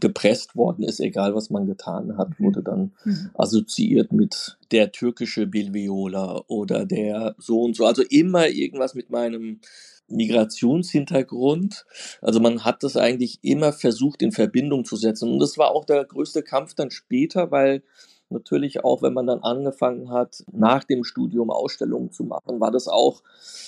[0.00, 2.44] gepresst worden ist, egal was man getan hat, mhm.
[2.44, 3.30] wurde dann mhm.
[3.34, 7.86] assoziiert mit der türkische Bilviola oder der so und so.
[7.86, 9.60] Also immer irgendwas mit meinem
[10.08, 11.86] Migrationshintergrund.
[12.20, 15.32] Also man hat das eigentlich immer versucht in Verbindung zu setzen.
[15.32, 17.82] Und das war auch der größte Kampf dann später, weil
[18.30, 22.88] natürlich auch, wenn man dann angefangen hat, nach dem Studium Ausstellungen zu machen, war das
[22.88, 23.22] auch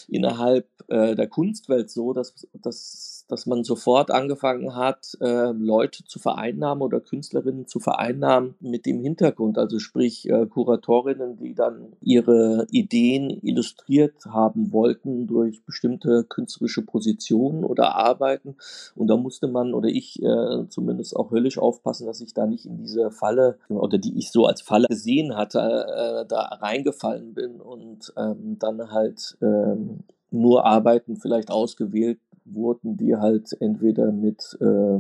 [0.09, 6.19] innerhalb äh, der Kunstwelt so, dass, dass dass man sofort angefangen hat, äh, Leute zu
[6.19, 9.59] vereinnahmen oder Künstlerinnen zu vereinnahmen mit dem Hintergrund.
[9.59, 17.65] Also sprich äh, Kuratorinnen, die dann ihre Ideen illustriert haben wollten durch bestimmte künstlerische Positionen
[17.65, 18.57] oder Arbeiten.
[18.95, 22.67] Und da musste man oder ich äh, zumindest auch höllisch aufpassen, dass ich da nicht
[22.67, 27.61] in diese Falle oder die ich so als Falle gesehen hatte, äh, da reingefallen bin
[27.61, 34.99] und ähm, dann halt ähm, nur Arbeiten vielleicht ausgewählt wurden, die halt entweder mit äh,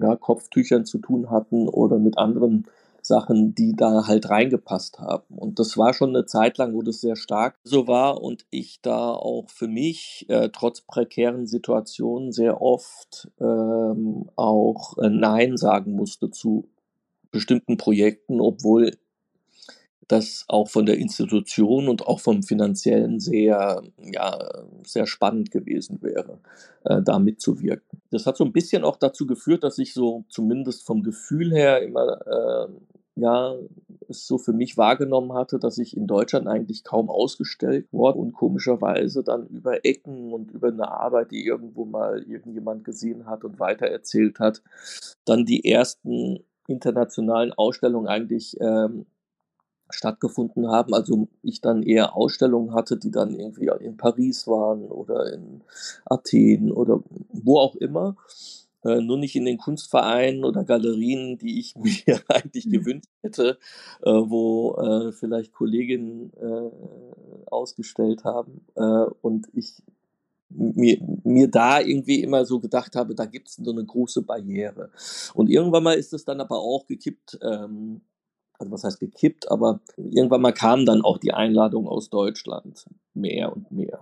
[0.00, 2.66] ja, Kopftüchern zu tun hatten oder mit anderen
[3.02, 5.36] Sachen, die da halt reingepasst haben.
[5.36, 8.80] Und das war schon eine Zeit lang, wo das sehr stark so war und ich
[8.80, 15.92] da auch für mich äh, trotz prekären Situationen sehr oft ähm, auch äh, Nein sagen
[15.92, 16.68] musste zu
[17.32, 18.92] bestimmten Projekten, obwohl
[20.12, 24.38] das auch von der Institution und auch vom finanziellen sehr, ja,
[24.84, 26.38] sehr spannend gewesen wäre,
[26.84, 28.02] äh, da mitzuwirken.
[28.10, 31.82] Das hat so ein bisschen auch dazu geführt, dass ich so zumindest vom Gefühl her
[31.82, 32.68] immer, äh,
[33.14, 33.56] ja,
[34.08, 38.32] es so für mich wahrgenommen hatte, dass ich in Deutschland eigentlich kaum ausgestellt wurde und
[38.32, 43.60] komischerweise dann über Ecken und über eine Arbeit, die irgendwo mal irgendjemand gesehen hat und
[43.60, 44.62] weitererzählt hat,
[45.24, 49.06] dann die ersten internationalen Ausstellungen eigentlich ähm,
[49.94, 50.94] stattgefunden haben.
[50.94, 55.62] Also ich dann eher Ausstellungen hatte, die dann irgendwie in Paris waren oder in
[56.04, 57.02] Athen oder
[57.32, 58.16] wo auch immer.
[58.84, 62.70] Äh, nur nicht in den Kunstvereinen oder Galerien, die ich mir eigentlich mhm.
[62.70, 63.58] gewünscht hätte,
[64.02, 69.82] äh, wo äh, vielleicht Kolleginnen äh, ausgestellt haben äh, und ich
[70.54, 74.90] mir, mir da irgendwie immer so gedacht habe, da gibt es so eine große Barriere.
[75.34, 77.38] Und irgendwann mal ist es dann aber auch gekippt.
[77.42, 78.02] Ähm,
[78.62, 83.52] also was heißt gekippt, aber irgendwann mal kam dann auch die Einladung aus Deutschland mehr
[83.52, 83.98] und mehr.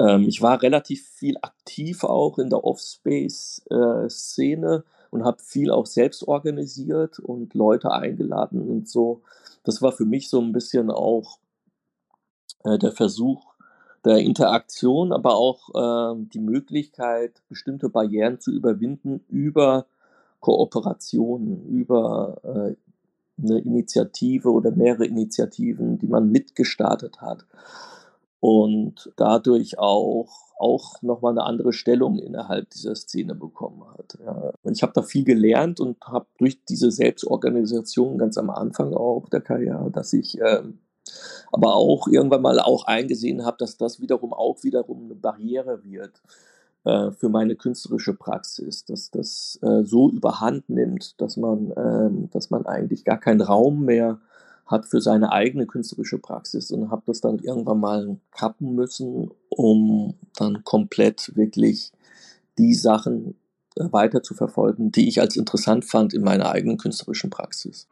[0.00, 5.84] Ähm, ich war relativ viel aktiv auch in der Offspace-Szene äh, und habe viel auch
[5.86, 9.20] selbst organisiert und Leute eingeladen und so.
[9.64, 11.40] Das war für mich so ein bisschen auch
[12.64, 13.52] äh, der Versuch
[14.06, 19.84] der Interaktion, aber auch äh, die Möglichkeit, bestimmte Barrieren zu überwinden über
[20.40, 22.74] Kooperationen, über äh,
[23.42, 27.46] eine Initiative oder mehrere Initiativen, die man mitgestartet hat
[28.44, 34.18] und dadurch auch, auch nochmal eine andere Stellung innerhalb dieser Szene bekommen hat.
[34.24, 34.52] Ja.
[34.70, 39.40] Ich habe da viel gelernt und habe durch diese Selbstorganisation ganz am Anfang auch der
[39.40, 40.62] Karriere, dass ich äh,
[41.52, 46.20] aber auch irgendwann mal auch eingesehen habe, dass das wiederum auch wiederum eine Barriere wird
[46.84, 52.50] äh, für meine künstlerische Praxis, dass das äh, so überhand nimmt, dass man, ähm, dass
[52.50, 54.18] man eigentlich gar keinen Raum mehr
[54.66, 60.14] hat für seine eigene künstlerische Praxis und habe das dann irgendwann mal kappen müssen, um
[60.36, 61.92] dann komplett wirklich
[62.58, 63.34] die Sachen
[63.76, 67.88] äh, weiter zu verfolgen, die ich als interessant fand in meiner eigenen künstlerischen Praxis.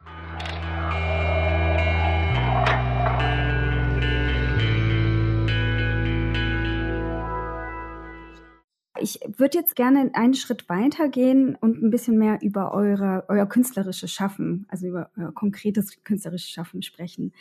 [9.03, 13.45] Ich würde jetzt gerne einen Schritt weiter gehen und ein bisschen mehr über eure, euer
[13.45, 17.33] künstlerisches Schaffen, also über euer konkretes künstlerisches Schaffen sprechen.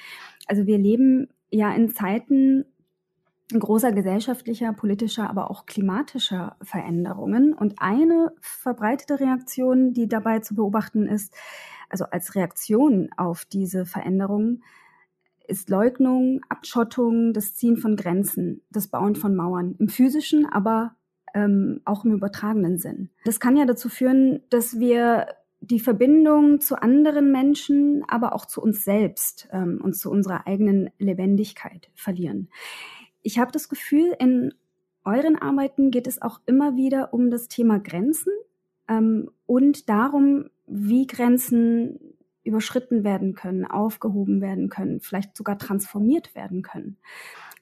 [0.49, 2.65] Also wir leben ja in Zeiten
[3.57, 7.55] großer gesellschaftlicher, politischer, aber auch klimatischer Veränderungen.
[7.55, 11.33] Und eine verbreitete Reaktion, die dabei zu beobachten ist,
[11.89, 14.65] also als Reaktion auf diese Veränderungen,
[15.47, 20.97] ist Leugnung, Abschottung, das Ziehen von Grenzen, das Bauen von Mauern im physischen, aber
[21.35, 23.11] ähm, auch im übertragenen Sinn.
[23.25, 25.27] Das kann ja dazu führen, dass wir
[25.61, 30.91] die Verbindung zu anderen Menschen, aber auch zu uns selbst ähm, und zu unserer eigenen
[30.99, 32.49] Lebendigkeit verlieren.
[33.23, 34.53] Ich habe das Gefühl, in
[35.05, 38.33] euren Arbeiten geht es auch immer wieder um das Thema Grenzen
[38.89, 41.99] ähm, und darum, wie Grenzen
[42.45, 46.97] überschritten werden können, aufgehoben werden können, vielleicht sogar transformiert werden können.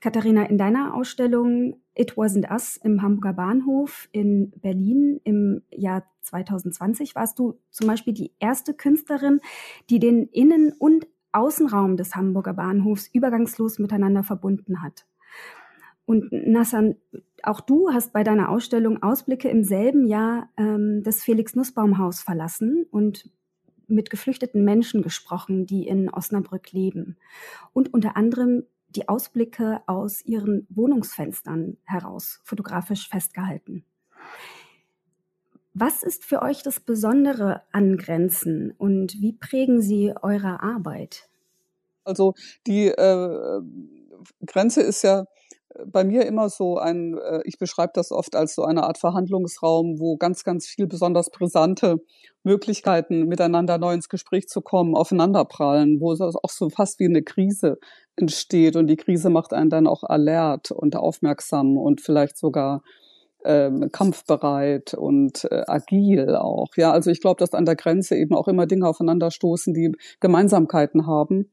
[0.00, 7.14] Katharina, in deiner Ausstellung It Wasn't Us im Hamburger Bahnhof in Berlin im Jahr 2020
[7.14, 9.40] warst du zum Beispiel die erste Künstlerin,
[9.90, 15.06] die den Innen- und Außenraum des Hamburger Bahnhofs übergangslos miteinander verbunden hat.
[16.06, 16.96] Und Nassan,
[17.42, 23.30] auch du hast bei deiner Ausstellung Ausblicke im selben Jahr ähm, das Felix-Nussbaum-Haus verlassen und
[23.86, 27.16] mit geflüchteten Menschen gesprochen, die in Osnabrück leben.
[27.72, 28.64] Und unter anderem
[28.96, 33.84] die Ausblicke aus ihren Wohnungsfenstern heraus fotografisch festgehalten.
[35.72, 41.28] Was ist für euch das Besondere an Grenzen und wie prägen sie eure Arbeit?
[42.04, 42.34] Also
[42.66, 43.60] die äh,
[44.46, 45.26] Grenze ist ja
[45.86, 50.00] bei mir immer so ein, äh, ich beschreibe das oft als so eine Art Verhandlungsraum,
[50.00, 52.00] wo ganz, ganz viel besonders brisante
[52.42, 57.22] Möglichkeiten, miteinander neu ins Gespräch zu kommen, aufeinanderprallen, wo es auch so fast wie eine
[57.22, 57.78] Krise
[58.16, 62.82] entsteht und die Krise macht einen dann auch alert und aufmerksam und vielleicht sogar
[63.44, 66.68] ähm, kampfbereit und äh, agil auch.
[66.76, 71.06] Ja, also ich glaube, dass an der Grenze eben auch immer Dinge aufeinanderstoßen, die Gemeinsamkeiten
[71.06, 71.50] haben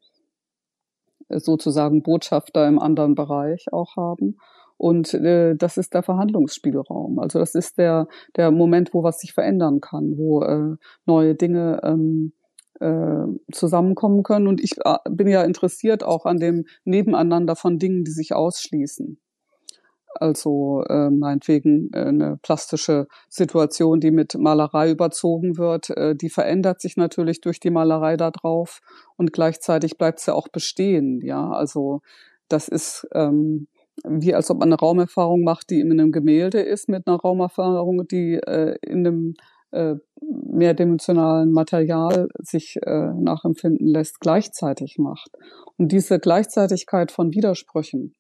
[1.30, 4.38] sozusagen Botschafter im anderen Bereich auch haben.
[4.78, 7.20] Und äh, das ist der Verhandlungsspielraum.
[7.20, 11.82] Also das ist der, der Moment, wo was sich verändern kann, wo äh, neue Dinge
[11.84, 12.34] ähm,
[12.80, 14.48] äh, zusammenkommen können.
[14.48, 19.20] Und ich äh, bin ja interessiert auch an dem Nebeneinander von Dingen, die sich ausschließen
[20.16, 26.82] also äh, meinetwegen äh, eine plastische Situation, die mit Malerei überzogen wird, äh, die verändert
[26.82, 28.82] sich natürlich durch die Malerei da drauf
[29.16, 31.22] und gleichzeitig bleibt sie auch bestehen.
[31.22, 32.02] Ja, also
[32.50, 33.68] das ist ähm,
[34.04, 38.08] wie als ob man eine Raumerfahrung macht, die in einem Gemälde ist, mit einer Raumerfahrung,
[38.08, 39.34] die äh, in einem
[39.72, 45.32] äh, mehrdimensionalen Material sich äh, nachempfinden lässt, gleichzeitig macht.
[45.78, 48.14] Und diese Gleichzeitigkeit von Widersprüchen,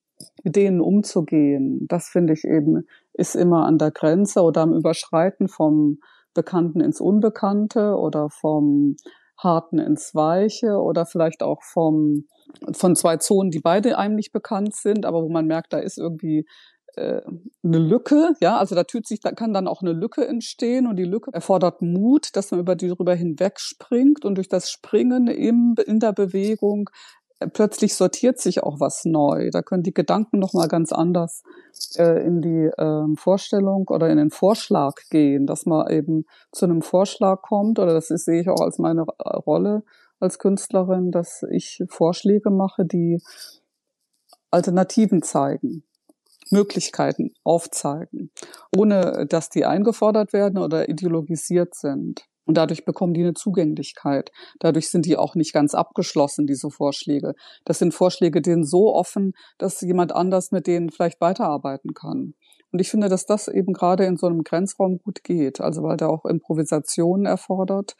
[0.44, 5.48] mit denen umzugehen, das finde ich eben, ist immer an der Grenze oder am Überschreiten
[5.48, 6.00] vom
[6.34, 8.96] Bekannten ins Unbekannte oder vom
[9.38, 12.26] Harten ins Weiche oder vielleicht auch vom,
[12.72, 15.98] von zwei Zonen, die beide einem nicht bekannt sind, aber wo man merkt, da ist
[15.98, 16.46] irgendwie
[16.96, 17.22] äh,
[17.64, 20.96] eine Lücke, ja, also da tut sich, da kann dann auch eine Lücke entstehen und
[20.96, 25.28] die Lücke erfordert Mut, dass man über die drüber hinweg springt und durch das Springen
[25.28, 26.90] im, in der Bewegung
[27.54, 29.50] plötzlich sortiert sich auch was neu.
[29.52, 31.44] Da können die Gedanken noch mal ganz anders
[31.98, 36.82] äh, in die äh, Vorstellung oder in den Vorschlag gehen, dass man eben zu einem
[36.82, 37.80] Vorschlag kommt.
[37.80, 39.84] Oder das ist, sehe ich auch als meine Rolle
[40.20, 43.22] als Künstlerin, dass ich Vorschläge mache, die
[44.50, 45.84] Alternativen zeigen.
[46.50, 48.32] Möglichkeiten aufzeigen,
[48.76, 52.26] ohne dass die eingefordert werden oder ideologisiert sind.
[52.48, 54.32] Und dadurch bekommen die eine Zugänglichkeit.
[54.60, 57.34] Dadurch sind die auch nicht ganz abgeschlossen, diese Vorschläge.
[57.66, 62.34] Das sind Vorschläge, sind so offen, dass jemand anders mit denen vielleicht weiterarbeiten kann.
[62.72, 65.62] Und ich finde, dass das eben gerade in so einem Grenzraum gut geht.
[65.62, 67.96] Also weil der auch Improvisationen erfordert.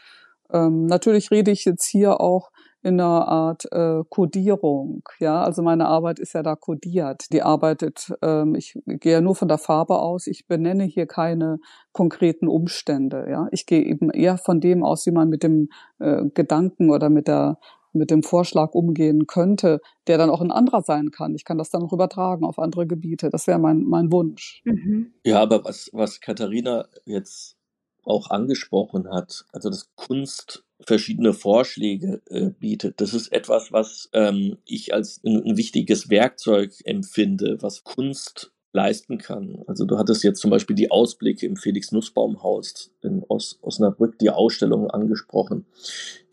[0.52, 2.50] Ähm, natürlich rede ich jetzt hier auch
[2.88, 5.04] in einer Art äh, Codierung.
[5.20, 7.32] Ja, also meine Arbeit ist ja da codiert.
[7.34, 10.26] Die arbeitet, ähm, ich gehe ja nur von der Farbe aus.
[10.26, 11.60] Ich benenne hier keine
[11.92, 13.28] konkreten Umstände.
[13.30, 15.68] Ja, ich gehe eben eher von dem aus, wie man mit dem
[16.00, 17.58] äh, Gedanken oder mit der
[17.94, 21.34] mit dem Vorschlag umgehen könnte, der dann auch ein anderer sein kann.
[21.34, 23.30] Ich kann das dann auch übertragen auf andere Gebiete.
[23.32, 24.62] Das wäre mein, mein Wunsch.
[24.66, 25.14] Mhm.
[25.26, 27.58] Ja, aber was, was Katharina jetzt
[28.04, 33.02] auch angesprochen hat, also dass Kunst verschiedene Vorschläge äh, bietet.
[33.02, 39.18] Das ist etwas, was ähm, ich als ein, ein wichtiges Werkzeug empfinde, was Kunst leisten
[39.18, 39.64] kann.
[39.66, 44.20] Also du hattest jetzt zum Beispiel die Ausblicke im Felix Nussbaum Haus in Os Osnabrück,
[44.20, 45.66] die Ausstellung angesprochen,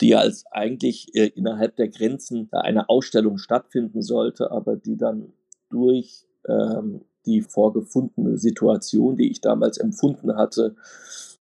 [0.01, 5.33] die ja als eigentlich äh, innerhalb der Grenzen einer Ausstellung stattfinden sollte, aber die dann
[5.71, 10.77] durch ähm, die vorgefundene Situation, die ich damals empfunden hatte,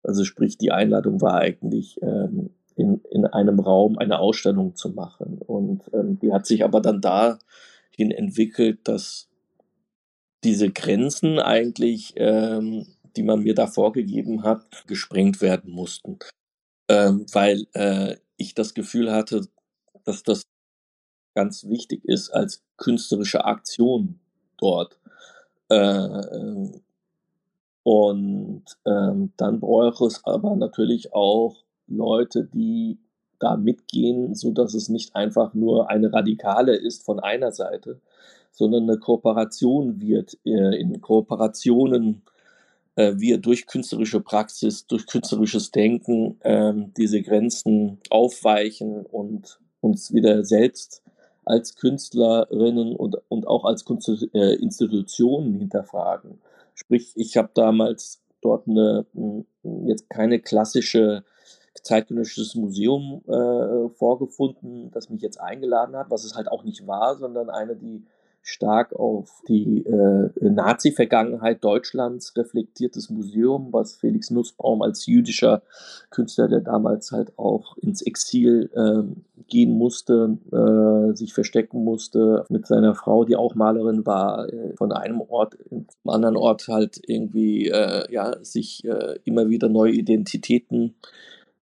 [0.03, 5.38] also sprich die Einladung war eigentlich ähm, in, in einem Raum eine Ausstellung zu machen.
[5.38, 9.29] Und ähm, die hat sich aber dann dahin entwickelt, dass
[10.43, 12.87] diese Grenzen eigentlich, ähm,
[13.17, 16.19] die man mir da vorgegeben hat, gesprengt werden mussten.
[16.88, 19.46] Ähm, weil äh, ich das Gefühl hatte,
[20.04, 20.42] dass das
[21.35, 24.19] ganz wichtig ist als künstlerische Aktion
[24.59, 24.98] dort.
[25.69, 26.81] Äh, ähm,
[27.83, 32.99] und ähm, dann bräuchte es aber natürlich auch Leute, die
[33.38, 38.01] da mitgehen, so dass es nicht einfach nur eine Radikale ist von einer Seite,
[38.53, 42.23] sondern eine Kooperation wird, äh, in Kooperationen
[42.97, 50.45] äh, wir durch künstlerische Praxis, durch künstlerisches Denken ähm, diese Grenzen aufweichen und uns wieder
[50.45, 51.03] selbst
[51.45, 56.41] als Künstlerinnen und, und auch als Kunst, äh, Institutionen hinterfragen.
[56.75, 59.07] Sprich, ich habe damals dort eine
[59.87, 61.25] jetzt keine klassische
[61.75, 67.16] zeitgenössisches Museum äh, vorgefunden, das mich jetzt eingeladen hat, was es halt auch nicht war,
[67.16, 68.04] sondern eine, die
[68.42, 75.62] stark auf die äh, Nazi-Vergangenheit Deutschlands reflektiertes Museum, was Felix Nussbaum als jüdischer
[76.10, 79.02] Künstler, der damals halt auch ins Exil äh,
[79.48, 84.92] gehen musste, äh, sich verstecken musste, mit seiner Frau, die auch Malerin war, äh, von
[84.92, 90.94] einem Ort zum anderen Ort halt irgendwie äh, ja sich äh, immer wieder neue Identitäten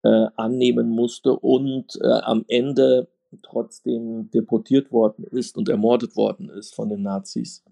[0.02, 3.08] annehmen musste und am Ende
[3.42, 7.64] trotzdem deportiert worden ist und ermordet worden ist von den Nazis.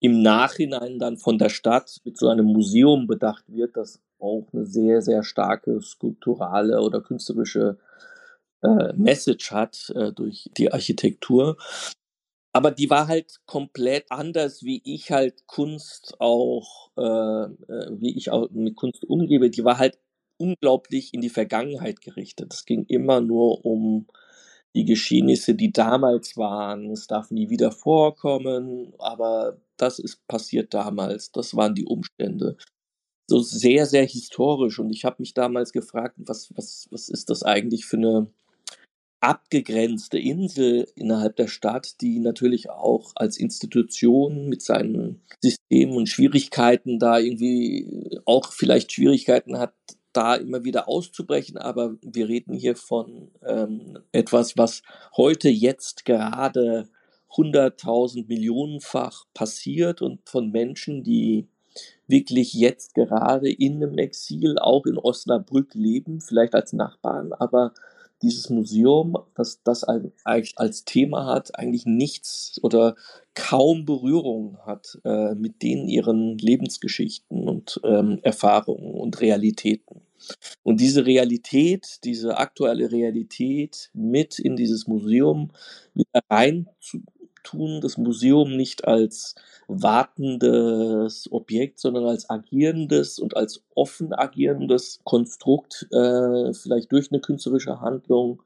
[0.00, 4.66] Im Nachhinein dann von der Stadt mit so einem Museum bedacht wird, das auch eine
[4.66, 7.78] sehr, sehr starke skulpturale oder künstlerische
[8.62, 11.56] äh, Message hat äh, durch die Architektur.
[12.52, 18.30] Aber die war halt komplett anders, wie ich halt Kunst auch, äh, äh wie ich
[18.30, 19.50] auch mit Kunst umgebe.
[19.50, 19.98] Die war halt
[20.38, 22.52] unglaublich in die Vergangenheit gerichtet.
[22.52, 24.06] Es ging immer nur um
[24.74, 31.30] die Geschehnisse, die damals waren, es darf nie wieder vorkommen, aber das ist passiert damals,
[31.30, 32.56] das waren die Umstände.
[33.30, 37.42] So sehr, sehr historisch und ich habe mich damals gefragt, was, was, was ist das
[37.42, 38.26] eigentlich für eine
[39.24, 46.98] abgegrenzte Insel innerhalb der Stadt, die natürlich auch als Institution mit seinen Systemen und Schwierigkeiten
[46.98, 49.72] da irgendwie auch vielleicht Schwierigkeiten hat,
[50.16, 54.82] da immer wieder auszubrechen, aber wir reden hier von ähm, etwas, was
[55.16, 56.88] heute jetzt gerade
[57.36, 61.48] hunderttausend Millionenfach passiert und von Menschen, die
[62.06, 67.72] wirklich jetzt gerade in einem Exil auch in Osnabrück leben, vielleicht als Nachbarn, aber
[68.22, 72.94] dieses Museum, das das als Thema hat, eigentlich nichts oder
[73.34, 80.00] kaum Berührung hat äh, mit denen ihren Lebensgeschichten und ähm, Erfahrungen und Realitäten.
[80.62, 85.50] Und diese Realität, diese aktuelle Realität mit in dieses Museum
[86.30, 87.02] rein zu
[87.44, 89.36] tun, das Museum nicht als
[89.68, 97.80] wartendes Objekt, sondern als agierendes und als offen agierendes Konstrukt, äh, vielleicht durch eine künstlerische
[97.80, 98.42] Handlung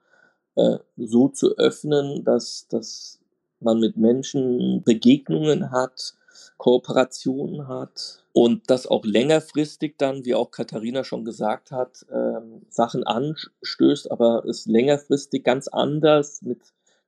[0.57, 3.21] äh, so zu öffnen, dass, dass
[3.61, 6.15] man mit Menschen Begegnungen hat,
[6.57, 13.05] Kooperationen hat und das auch längerfristig dann, wie auch Katharina schon gesagt hat, ähm, Sachen
[13.05, 16.59] anstößt, aber es längerfristig ganz anders mit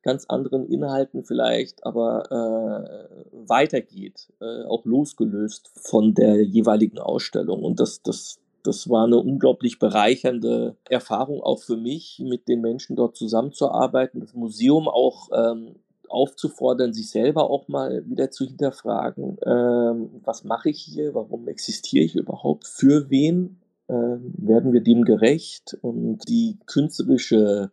[0.03, 7.63] ganz anderen Inhalten vielleicht, aber äh, weitergeht, äh, auch losgelöst von der jeweiligen Ausstellung.
[7.63, 12.97] Und das, das, das war eine unglaublich bereichernde Erfahrung auch für mich, mit den Menschen
[12.97, 15.77] dort zusammenzuarbeiten, das Museum auch ähm,
[16.09, 22.05] aufzufordern, sich selber auch mal wieder zu hinterfragen, ähm, was mache ich hier, warum existiere
[22.05, 27.71] ich überhaupt, für wen ähm, werden wir dem gerecht und die künstlerische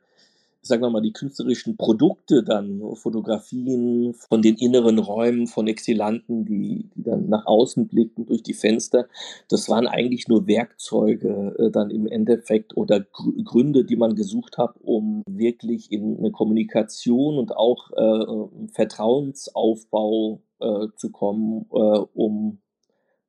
[0.68, 6.90] sagen wir mal, die künstlerischen Produkte dann, Fotografien von den inneren Räumen von Exilanten, die,
[6.96, 9.08] die dann nach außen blicken durch die Fenster,
[9.50, 14.58] das waren eigentlich nur Werkzeuge äh, dann im Endeffekt oder Gr Gründe, die man gesucht
[14.58, 22.60] hat, um wirklich in eine Kommunikation und auch äh, Vertrauensaufbau äh, zu kommen, äh, um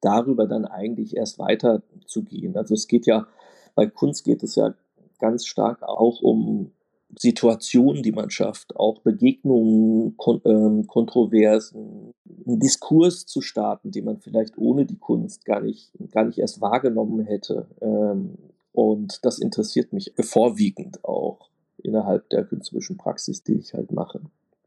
[0.01, 2.57] darüber dann eigentlich erst weiterzugehen.
[2.57, 3.27] Also es geht ja,
[3.75, 4.75] bei Kunst geht es ja
[5.19, 6.73] ganz stark auch um
[7.17, 12.13] Situationen, die man schafft, auch Begegnungen, Kon ähm, Kontroversen,
[12.47, 16.61] einen Diskurs zu starten, den man vielleicht ohne die Kunst gar nicht, gar nicht erst
[16.61, 17.69] wahrgenommen hätte.
[17.81, 18.37] Ähm,
[18.73, 21.51] und das interessiert mich vorwiegend auch
[21.83, 24.21] innerhalb der künstlerischen Praxis, die ich halt mache.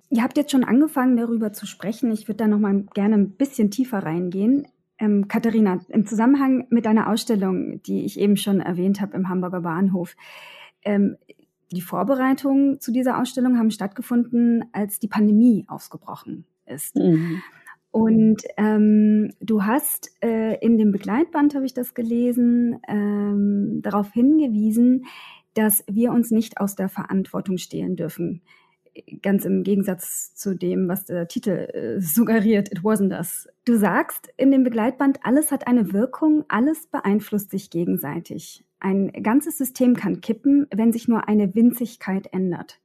[0.10, 2.12] Ihr habt jetzt schon angefangen, darüber zu sprechen.
[2.12, 4.68] Ich würde da noch mal gerne ein bisschen tiefer reingehen.
[4.98, 9.62] Ähm, Katharina, im Zusammenhang mit deiner Ausstellung, die ich eben schon erwähnt habe im Hamburger
[9.62, 10.16] Bahnhof,
[10.84, 11.18] ähm,
[11.72, 16.96] die Vorbereitungen zu dieser Ausstellung haben stattgefunden, als die Pandemie ausgebrochen ist.
[16.96, 17.42] Mhm.
[17.92, 25.06] Und ähm, du hast äh, in dem Begleitband, habe ich das gelesen, ähm, darauf hingewiesen,
[25.54, 28.42] dass wir uns nicht aus der Verantwortung stehlen dürfen.
[29.22, 33.50] Ganz im Gegensatz zu dem, was der Titel äh, suggeriert, it wasn't us.
[33.66, 38.66] Du sagst in dem Begleitband, alles hat eine Wirkung, alles beeinflusst sich gegenseitig.
[38.82, 42.82] Ein ganzes System kann kippen, wenn sich nur eine Winzigkeit ändert.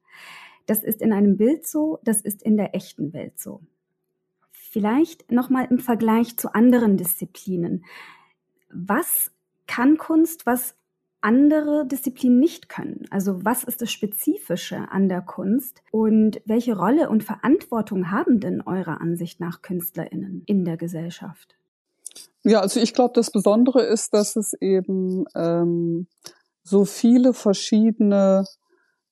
[0.67, 3.63] Das ist in einem Bild so, das ist in der echten Welt so.
[4.53, 7.87] Vielleicht nochmal im Vergleich zu anderen Disziplinen.
[8.69, 9.33] Was
[9.67, 10.77] kann Kunst, was
[11.23, 13.07] andere Disziplinen nicht können?
[13.11, 18.61] Also was ist das Spezifische an der Kunst und welche Rolle und Verantwortung haben denn
[18.61, 21.57] eurer Ansicht nach Künstlerinnen in der Gesellschaft?
[22.49, 26.07] Ja, also ich glaube, das Besondere ist, dass es eben ähm,
[26.63, 28.45] so viele verschiedene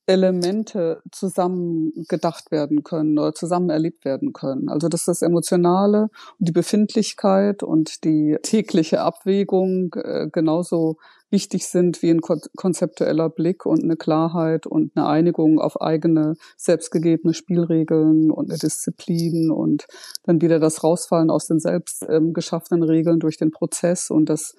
[0.07, 4.69] Elemente zusammen gedacht werden können oder zusammen erlebt werden können.
[4.69, 10.97] Also dass das Emotionale und die Befindlichkeit und die tägliche Abwägung äh, genauso
[11.31, 17.35] wichtig sind wie ein konzeptueller Blick und eine Klarheit und eine Einigung auf eigene selbstgegebene
[17.35, 19.87] Spielregeln und eine Disziplin und
[20.25, 24.55] dann wieder das Rausfallen aus den selbst ähm, geschaffenen Regeln durch den Prozess und das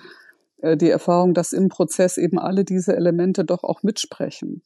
[0.62, 4.62] äh, die Erfahrung, dass im Prozess eben alle diese Elemente doch auch mitsprechen.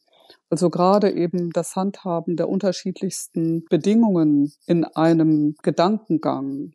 [0.50, 6.74] Also gerade eben das Handhaben der unterschiedlichsten Bedingungen in einem Gedankengang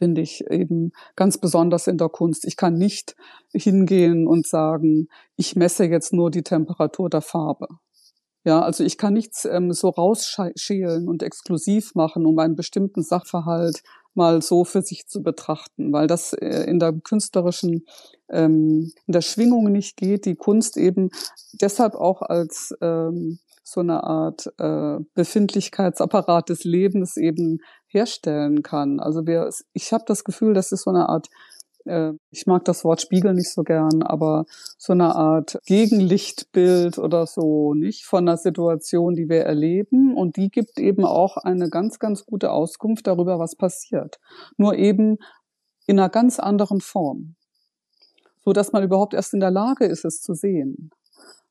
[0.00, 2.46] finde ich eben ganz besonders in der Kunst.
[2.46, 3.16] Ich kann nicht
[3.52, 7.68] hingehen und sagen, ich messe jetzt nur die Temperatur der Farbe.
[8.42, 13.82] Ja, also ich kann nichts ähm, so rausschälen und exklusiv machen, um einen bestimmten Sachverhalt
[14.14, 17.86] mal so für sich zu betrachten, weil das äh, in der künstlerischen,
[18.30, 21.10] ähm, in der Schwingung nicht geht, die Kunst eben
[21.52, 29.00] deshalb auch als ähm, so eine Art äh, Befindlichkeitsapparat des Lebens eben herstellen kann.
[29.00, 31.28] Also wir, ich habe das Gefühl, das ist so eine Art
[31.84, 34.44] äh, ich mag das Wort Spiegel nicht so gern, aber
[34.78, 40.16] so eine Art Gegenlichtbild oder so, nicht von einer Situation, die wir erleben.
[40.16, 44.18] Und die gibt eben auch eine ganz, ganz gute Auskunft darüber, was passiert.
[44.56, 45.18] Nur eben
[45.86, 47.34] in einer ganz anderen Form.
[48.44, 50.90] So dass man überhaupt erst in der Lage ist, es zu sehen.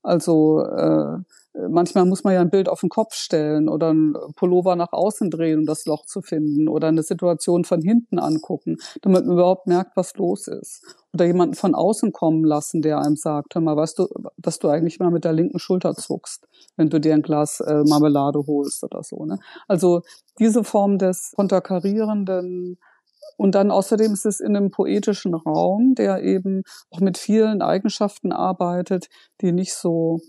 [0.02, 1.18] Also äh,
[1.54, 5.30] manchmal muss man ja ein Bild auf den Kopf stellen oder ein Pullover nach außen
[5.30, 9.68] drehen, um das Loch zu finden oder eine Situation von hinten angucken, damit man überhaupt
[9.68, 10.84] merkt, was los ist.
[11.14, 14.70] Oder jemanden von außen kommen lassen, der einem sagt, hör mal, weißt du, dass du
[14.70, 16.48] eigentlich mal mit der linken Schulter zuckst,
[16.78, 19.26] wenn du dir ein Glas äh, Marmelade holst oder so.
[19.26, 19.40] Ne?
[19.68, 20.02] Also
[20.38, 22.78] diese Form des konterkarierenden
[23.38, 28.32] und dann außerdem ist es in einem poetischen Raum, der eben auch mit vielen Eigenschaften
[28.32, 29.08] arbeitet,
[29.42, 30.20] die nicht so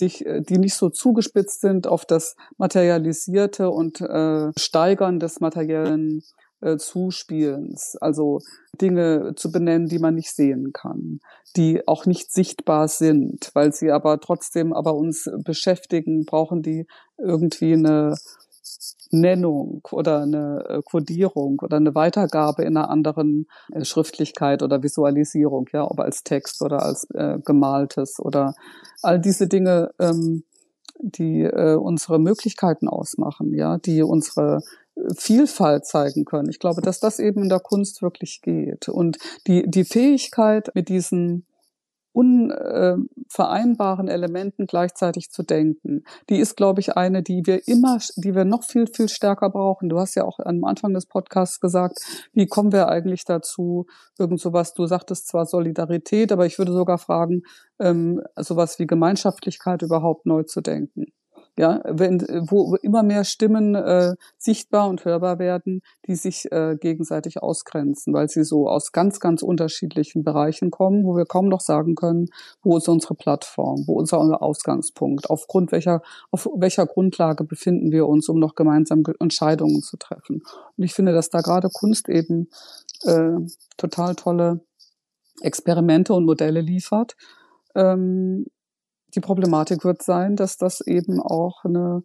[0.00, 6.24] sich, äh, die nicht so zugespitzt sind auf das Materialisierte und äh, Steigern des materiellen
[6.60, 7.96] äh, Zuspielens.
[8.00, 8.40] Also
[8.80, 11.20] Dinge zu benennen, die man nicht sehen kann,
[11.56, 16.86] die auch nicht sichtbar sind, weil sie aber trotzdem aber uns beschäftigen, brauchen die
[17.18, 18.16] irgendwie eine
[19.10, 25.68] Nennung oder eine äh, Codierung oder eine Weitergabe in einer anderen äh, Schriftlichkeit oder Visualisierung,
[25.72, 28.54] ja, ob als Text oder als äh, gemaltes oder
[29.02, 30.44] all diese Dinge, ähm,
[31.00, 34.60] die äh, unsere Möglichkeiten ausmachen, ja, die unsere
[34.94, 36.50] äh, Vielfalt zeigen können.
[36.50, 38.88] Ich glaube, dass das eben in der Kunst wirklich geht.
[38.88, 41.46] Und die, die Fähigkeit, mit diesen
[42.12, 46.02] unvereinbaren Elementen gleichzeitig zu denken.
[46.28, 49.88] Die ist, glaube ich, eine, die wir immer, die wir noch viel, viel stärker brauchen.
[49.88, 51.98] Du hast ja auch am Anfang des Podcasts gesagt,
[52.32, 53.86] wie kommen wir eigentlich dazu,
[54.18, 57.42] irgend sowas, du sagtest zwar Solidarität, aber ich würde sogar fragen,
[57.78, 61.06] ähm, sowas wie Gemeinschaftlichkeit überhaupt neu zu denken
[61.58, 67.42] ja, wenn, wo immer mehr Stimmen äh, sichtbar und hörbar werden, die sich äh, gegenseitig
[67.42, 71.94] ausgrenzen, weil sie so aus ganz, ganz unterschiedlichen Bereichen kommen, wo wir kaum noch sagen
[71.94, 72.28] können,
[72.62, 78.06] wo ist unsere Plattform, wo ist unser Ausgangspunkt, aufgrund welcher, auf welcher Grundlage befinden wir
[78.06, 80.42] uns, um noch gemeinsam Entscheidungen zu treffen.
[80.76, 82.48] Und ich finde, dass da gerade Kunst eben
[83.02, 83.32] äh,
[83.76, 84.60] total tolle
[85.40, 87.16] Experimente und Modelle liefert,
[87.74, 88.46] ähm,
[89.14, 92.02] die Problematik wird sein, dass das eben auch eine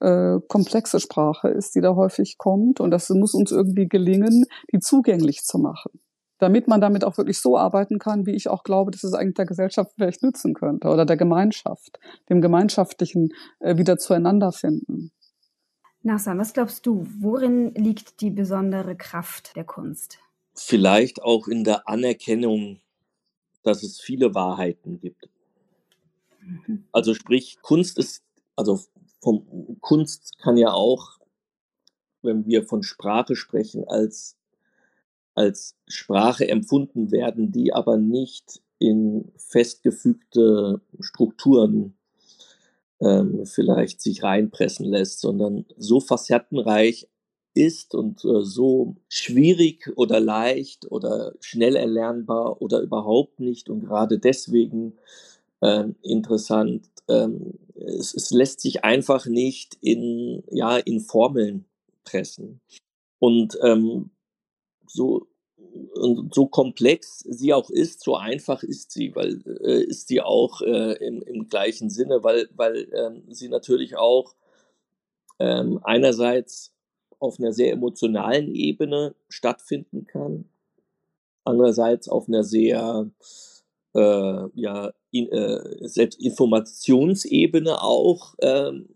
[0.00, 2.80] äh, komplexe Sprache ist, die da häufig kommt.
[2.80, 6.00] Und das muss uns irgendwie gelingen, die zugänglich zu machen.
[6.38, 9.36] Damit man damit auch wirklich so arbeiten kann, wie ich auch glaube, dass es eigentlich
[9.36, 13.30] der Gesellschaft vielleicht nützen könnte oder der Gemeinschaft, dem Gemeinschaftlichen
[13.60, 15.12] äh, wieder zueinander finden.
[16.02, 20.18] Nassan, was glaubst du, worin liegt die besondere Kraft der Kunst?
[20.54, 22.80] Vielleicht auch in der Anerkennung,
[23.62, 25.28] dass es viele Wahrheiten gibt.
[26.46, 26.84] Mhm.
[26.92, 28.22] Also sprich, Kunst ist,
[28.54, 28.80] also
[29.20, 31.18] vom Kunst kann ja auch,
[32.22, 34.36] wenn wir von Sprache sprechen, als,
[35.34, 41.96] als Sprache empfunden werden, die aber nicht in festgefügte Strukturen
[43.00, 47.08] ähm, vielleicht sich reinpressen lässt, sondern so facettenreich
[47.54, 54.18] ist und äh, so schwierig oder leicht oder schnell erlernbar oder überhaupt nicht und gerade
[54.18, 54.94] deswegen
[55.60, 56.88] äh, interessant.
[57.08, 61.66] Ähm, es, es, lässt sich einfach nicht in, ja, in Formeln
[62.04, 62.60] pressen.
[63.18, 64.10] Und ähm,
[64.86, 65.26] so
[65.94, 70.62] und so komplex sie auch ist, so einfach ist sie, weil äh, ist sie auch
[70.62, 74.34] äh, im, im gleichen Sinne, weil, weil ähm, sie natürlich auch
[75.38, 76.72] ähm, einerseits
[77.18, 80.48] auf einer sehr emotionalen Ebene stattfinden kann,
[81.44, 83.10] andererseits auf einer sehr
[83.96, 88.88] äh, ja, in, äh, selbst Informationsebene auch, ähm,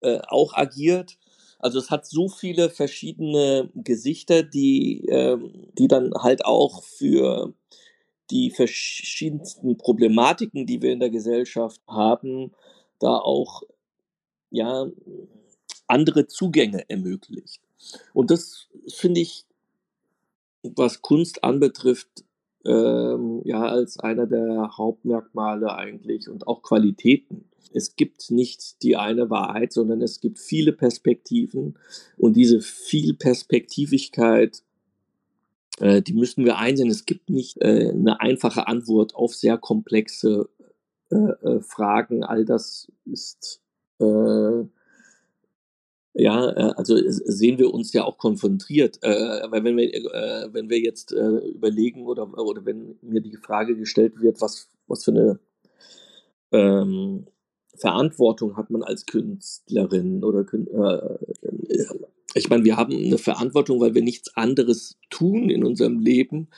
[0.00, 1.18] äh, auch agiert.
[1.58, 7.52] Also es hat so viele verschiedene Gesichter, die, ähm, die dann halt auch für
[8.30, 12.52] die verschiedensten Problematiken, die wir in der Gesellschaft haben,
[13.00, 13.62] da auch
[14.50, 14.86] ja
[15.88, 17.60] andere Zugänge ermöglicht.
[18.14, 19.44] Und das finde ich,
[20.62, 22.24] was Kunst anbetrifft,
[22.64, 27.46] ähm, ja, als einer der Hauptmerkmale eigentlich und auch Qualitäten.
[27.72, 31.78] Es gibt nicht die eine Wahrheit, sondern es gibt viele Perspektiven
[32.16, 34.62] und diese Vielperspektivigkeit,
[35.78, 36.90] äh, die müssen wir einsehen.
[36.90, 40.48] Es gibt nicht äh, eine einfache Antwort auf sehr komplexe
[41.10, 42.24] äh, äh Fragen.
[42.24, 43.62] All das ist
[44.00, 44.64] äh,
[46.14, 48.98] ja, äh, also sehen wir uns ja auch konfrontiert.
[49.02, 53.36] Äh, weil wenn wir, äh, wenn wir jetzt äh, überlegen oder, oder wenn mir die
[53.36, 55.38] Frage gestellt wird, was, was für eine
[56.52, 57.26] ähm,
[57.76, 61.94] Verantwortung hat man als Künstlerin oder äh,
[62.34, 66.48] ich meine, wir haben eine Verantwortung, weil wir nichts anderes tun in unserem Leben,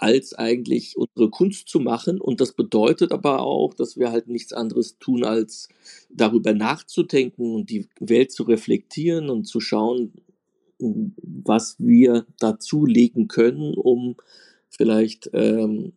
[0.00, 2.20] als eigentlich unsere Kunst zu machen.
[2.20, 5.68] Und das bedeutet aber auch, dass wir halt nichts anderes tun, als
[6.08, 10.12] darüber nachzudenken und die Welt zu reflektieren und zu schauen,
[10.78, 14.16] was wir dazulegen können, um
[14.70, 15.92] vielleicht ähm,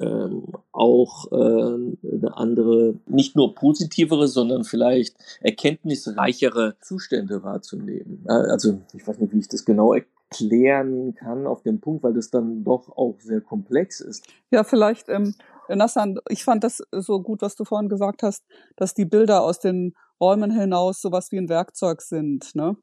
[0.00, 8.24] ähm, auch äh, eine andere, nicht nur positivere, sondern vielleicht erkenntnisreichere Zustände wahrzunehmen.
[8.26, 9.92] Also ich weiß nicht, wie ich das genau
[10.32, 14.26] erklären kann auf dem Punkt, weil das dann doch auch sehr komplex ist.
[14.50, 15.34] Ja, vielleicht, ähm,
[15.68, 18.44] Nassan, ich fand das so gut, was du vorhin gesagt hast,
[18.76, 22.76] dass die Bilder aus den Räumen hinaus sowas wie ein Werkzeug sind, ne?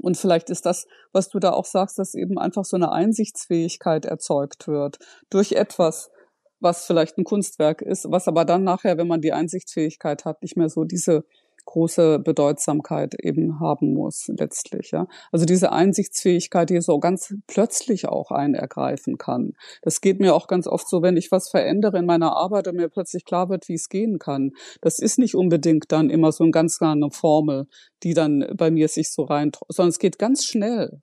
[0.00, 4.04] Und vielleicht ist das, was du da auch sagst, dass eben einfach so eine Einsichtsfähigkeit
[4.04, 6.12] erzeugt wird durch etwas,
[6.60, 10.56] was vielleicht ein Kunstwerk ist, was aber dann nachher, wenn man die Einsichtsfähigkeit hat, nicht
[10.56, 11.24] mehr so diese
[11.68, 14.90] große Bedeutsamkeit eben haben muss letztlich.
[14.90, 15.06] Ja.
[15.30, 19.52] Also diese Einsichtsfähigkeit, die so ganz plötzlich auch einen ergreifen kann.
[19.82, 22.76] Das geht mir auch ganz oft so, wenn ich was verändere in meiner Arbeit und
[22.76, 24.52] mir plötzlich klar wird, wie es gehen kann.
[24.80, 27.66] Das ist nicht unbedingt dann immer so eine ganz lange Formel,
[28.02, 31.02] die dann bei mir sich so rein, sondern es geht ganz schnell.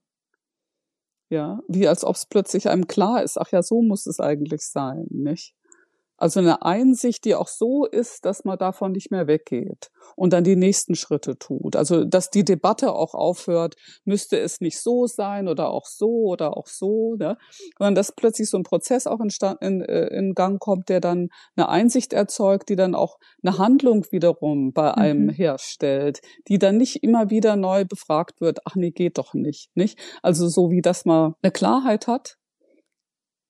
[1.30, 4.62] Ja, wie als ob es plötzlich einem klar ist, ach ja, so muss es eigentlich
[4.62, 5.54] sein, nicht?
[6.18, 10.44] Also eine Einsicht, die auch so ist, dass man davon nicht mehr weggeht und dann
[10.44, 11.76] die nächsten Schritte tut.
[11.76, 16.56] Also dass die Debatte auch aufhört, müsste es nicht so sein oder auch so oder
[16.56, 17.38] auch so, ne?
[17.78, 21.30] sondern dass plötzlich so ein Prozess auch in, in, äh, in Gang kommt, der dann
[21.56, 25.30] eine Einsicht erzeugt, die dann auch eine Handlung wiederum bei einem mhm.
[25.30, 30.00] herstellt, die dann nicht immer wieder neu befragt wird, ach nee, geht doch nicht, nicht?
[30.22, 32.38] Also so wie, dass man eine Klarheit hat,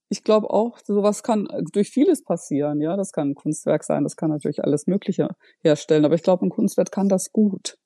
[0.10, 2.82] ich glaube auch, sowas kann äh, durch vieles passieren.
[2.82, 5.30] Ja, das kann ein Kunstwerk sein, das kann natürlich alles Mögliche
[5.62, 6.06] herstellen.
[6.06, 7.78] Aber ich glaube, ein Kunstwerk kann das gut.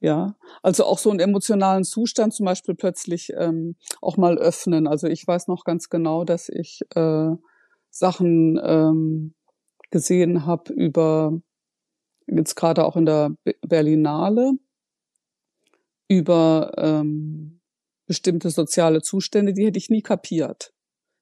[0.00, 4.86] Ja, also auch so einen emotionalen Zustand zum Beispiel plötzlich ähm, auch mal öffnen.
[4.86, 7.30] Also ich weiß noch ganz genau, dass ich äh,
[7.90, 9.34] Sachen ähm,
[9.90, 11.40] gesehen habe über
[12.28, 13.30] jetzt gerade auch in der
[13.66, 14.52] Berlinale
[16.06, 17.60] über ähm,
[18.06, 20.72] bestimmte soziale Zustände, die hätte ich nie kapiert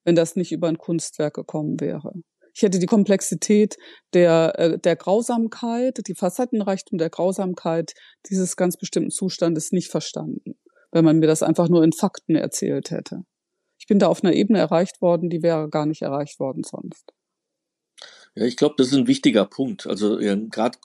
[0.07, 2.13] wenn das nicht über ein Kunstwerk gekommen wäre.
[2.55, 3.77] Ich hätte die Komplexität
[4.15, 7.93] der, äh, der Grausamkeit, die Facettenreichtum der Grausamkeit
[8.31, 10.55] dieses ganz bestimmten Zustandes nicht verstanden,
[10.93, 13.25] wenn man mir das einfach nur in Fakten erzählt hätte.
[13.79, 17.13] Ich bin da auf einer Ebene erreicht worden, die wäre gar nicht erreicht worden sonst.
[18.35, 19.87] Ja, ich glaube, das ist ein wichtiger Punkt.
[19.87, 20.79] Also gerade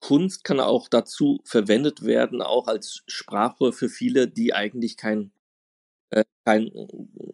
[0.00, 5.32] Kunst kann auch dazu verwendet werden, auch als Sprachrohr für viele, die eigentlich kein
[6.10, 6.70] äh, kein,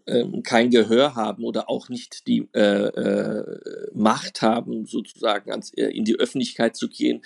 [0.07, 3.61] äh, kein Gehör haben oder auch nicht die äh, äh,
[3.93, 7.22] Macht haben, sozusagen ans, äh, in die Öffentlichkeit zu gehen.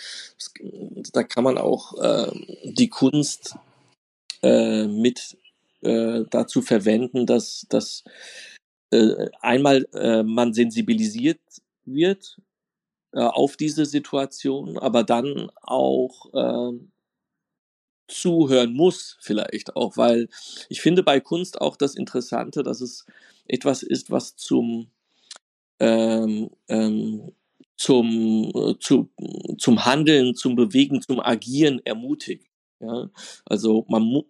[1.13, 2.31] Da kann man auch äh,
[2.65, 3.57] die Kunst
[4.41, 5.37] mit
[5.81, 8.05] dazu verwenden, dass, dass
[9.41, 9.85] einmal
[10.25, 11.41] man sensibilisiert
[11.85, 12.39] wird
[13.13, 16.79] auf diese Situation, aber dann auch äh,
[18.09, 20.29] zuhören muss, vielleicht auch, weil
[20.69, 23.07] ich finde bei Kunst auch das Interessante, dass es
[23.47, 24.89] etwas ist, was zum
[25.81, 27.33] ähm, ähm,
[27.77, 29.09] zum, äh, zu,
[29.57, 32.45] zum Handeln, zum Bewegen, zum Agieren ermutigt.
[32.81, 33.09] Ja?
[33.47, 34.23] Also man,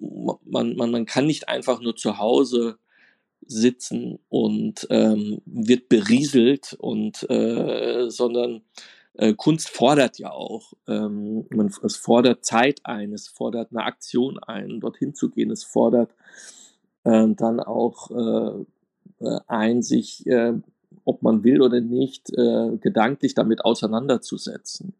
[0.44, 2.78] man, man, man kann nicht einfach nur zu Hause
[3.46, 8.62] sitzen und ähm, wird berieselt und äh, sondern
[9.18, 10.72] äh, Kunst fordert ja auch.
[10.86, 15.50] Ähm, man, es fordert Zeit ein, es fordert eine Aktion ein, dorthin zu gehen.
[15.50, 16.14] Es fordert
[17.04, 18.64] äh, dann auch äh,
[19.24, 20.54] äh, ein, sich, äh,
[21.04, 24.94] ob man will oder nicht, äh, gedanklich damit auseinanderzusetzen.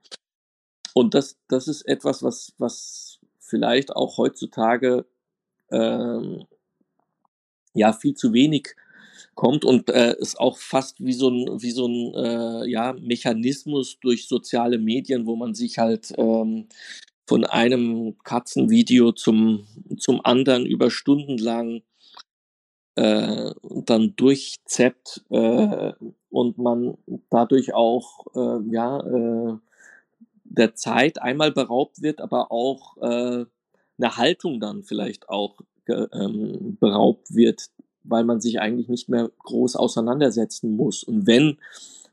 [0.94, 5.06] Und das, das ist etwas, was, was vielleicht auch heutzutage
[5.70, 6.44] ähm,
[7.72, 8.74] ja viel zu wenig
[9.38, 14.00] kommt und äh, ist auch fast wie so ein wie so ein äh, ja Mechanismus
[14.00, 16.66] durch soziale Medien, wo man sich halt ähm,
[17.24, 19.64] von einem Katzenvideo zum
[19.96, 21.82] zum anderen über Stunden lang
[22.96, 25.92] äh, dann durchzeppt äh,
[26.30, 26.98] und man
[27.30, 29.56] dadurch auch äh, ja äh,
[30.42, 33.44] der Zeit einmal beraubt wird, aber auch äh,
[34.00, 37.70] eine Haltung dann vielleicht auch ähm, beraubt wird,
[38.08, 41.02] weil man sich eigentlich nicht mehr groß auseinandersetzen muss.
[41.04, 41.58] Und wenn,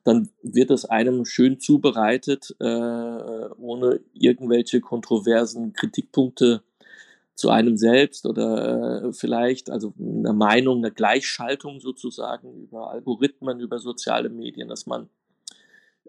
[0.04, 6.62] dann wird es einem schön zubereitet, äh, ohne irgendwelche kontroversen Kritikpunkte
[7.36, 13.80] zu einem selbst oder äh, vielleicht, also eine Meinung, eine Gleichschaltung sozusagen über Algorithmen, über
[13.80, 15.10] soziale Medien, dass man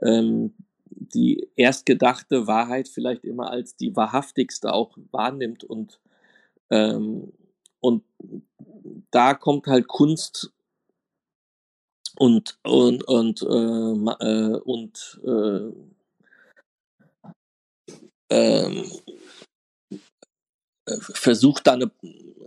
[0.03, 0.55] ähm,
[0.89, 5.99] die erstgedachte Wahrheit vielleicht immer als die wahrhaftigste auch wahrnimmt und
[6.70, 7.32] ähm,
[7.87, 8.03] und
[9.12, 10.51] da kommt halt Kunst
[12.16, 15.72] und und und äh, äh, und äh,
[18.30, 18.91] ähm,
[20.99, 21.91] versucht da eine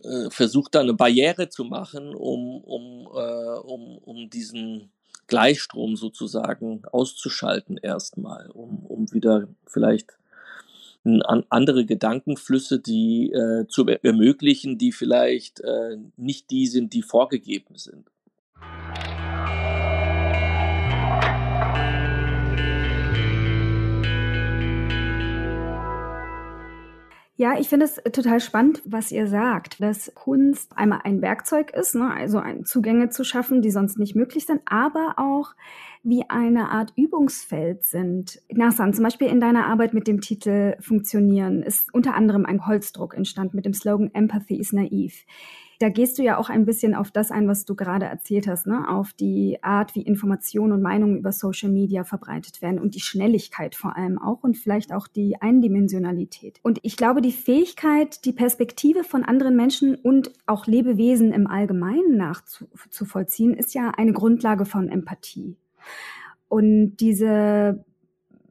[0.04, 4.92] äh, versucht da eine Barriere zu machen, um um äh, um um diesen
[5.28, 10.18] Gleichstrom sozusagen auszuschalten erstmal, um um wieder vielleicht
[11.49, 18.10] andere Gedankenflüsse, die äh, zu ermöglichen, die vielleicht äh, nicht die sind, die vorgegeben sind.
[27.40, 31.96] Ja, ich finde es total spannend, was ihr sagt, dass Kunst einmal ein Werkzeug ist,
[31.96, 35.54] ne, also Zugänge zu schaffen, die sonst nicht möglich sind, aber auch
[36.04, 38.42] wie eine Art Übungsfeld sind.
[38.52, 43.14] Nassan, zum Beispiel in deiner Arbeit mit dem Titel Funktionieren ist unter anderem ein Holzdruck
[43.14, 45.24] entstanden mit dem Slogan Empathy is naive.
[45.80, 48.67] Da gehst du ja auch ein bisschen auf das ein, was du gerade erzählt hast,
[48.67, 48.86] ne?
[48.89, 53.75] auf die Art, wie Informationen und Meinungen über Social Media verbreitet werden und die Schnelligkeit
[53.75, 56.59] vor allem auch und vielleicht auch die Eindimensionalität.
[56.63, 62.17] Und ich glaube, die Fähigkeit, die Perspektive von anderen Menschen und auch Lebewesen im Allgemeinen
[62.17, 65.55] nachzuvollziehen, ist ja eine Grundlage von Empathie.
[66.49, 67.86] Und diese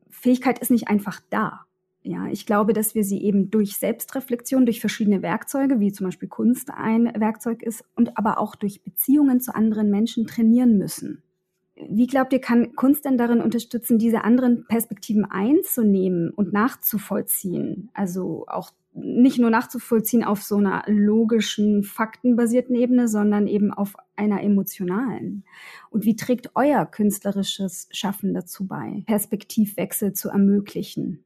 [0.08, 1.67] Fähigkeit ist nicht einfach da.
[2.02, 6.28] Ja, ich glaube, dass wir sie eben durch Selbstreflexion, durch verschiedene Werkzeuge, wie zum Beispiel
[6.28, 11.22] Kunst ein Werkzeug ist, und aber auch durch Beziehungen zu anderen Menschen trainieren müssen.
[11.76, 17.90] Wie glaubt ihr, kann Kunst denn darin unterstützen, diese anderen Perspektiven einzunehmen und nachzuvollziehen?
[17.94, 24.42] Also auch nicht nur nachzuvollziehen auf so einer logischen, faktenbasierten Ebene, sondern eben auf einer
[24.42, 25.44] emotionalen.
[25.90, 31.24] Und wie trägt euer künstlerisches Schaffen dazu bei, Perspektivwechsel zu ermöglichen?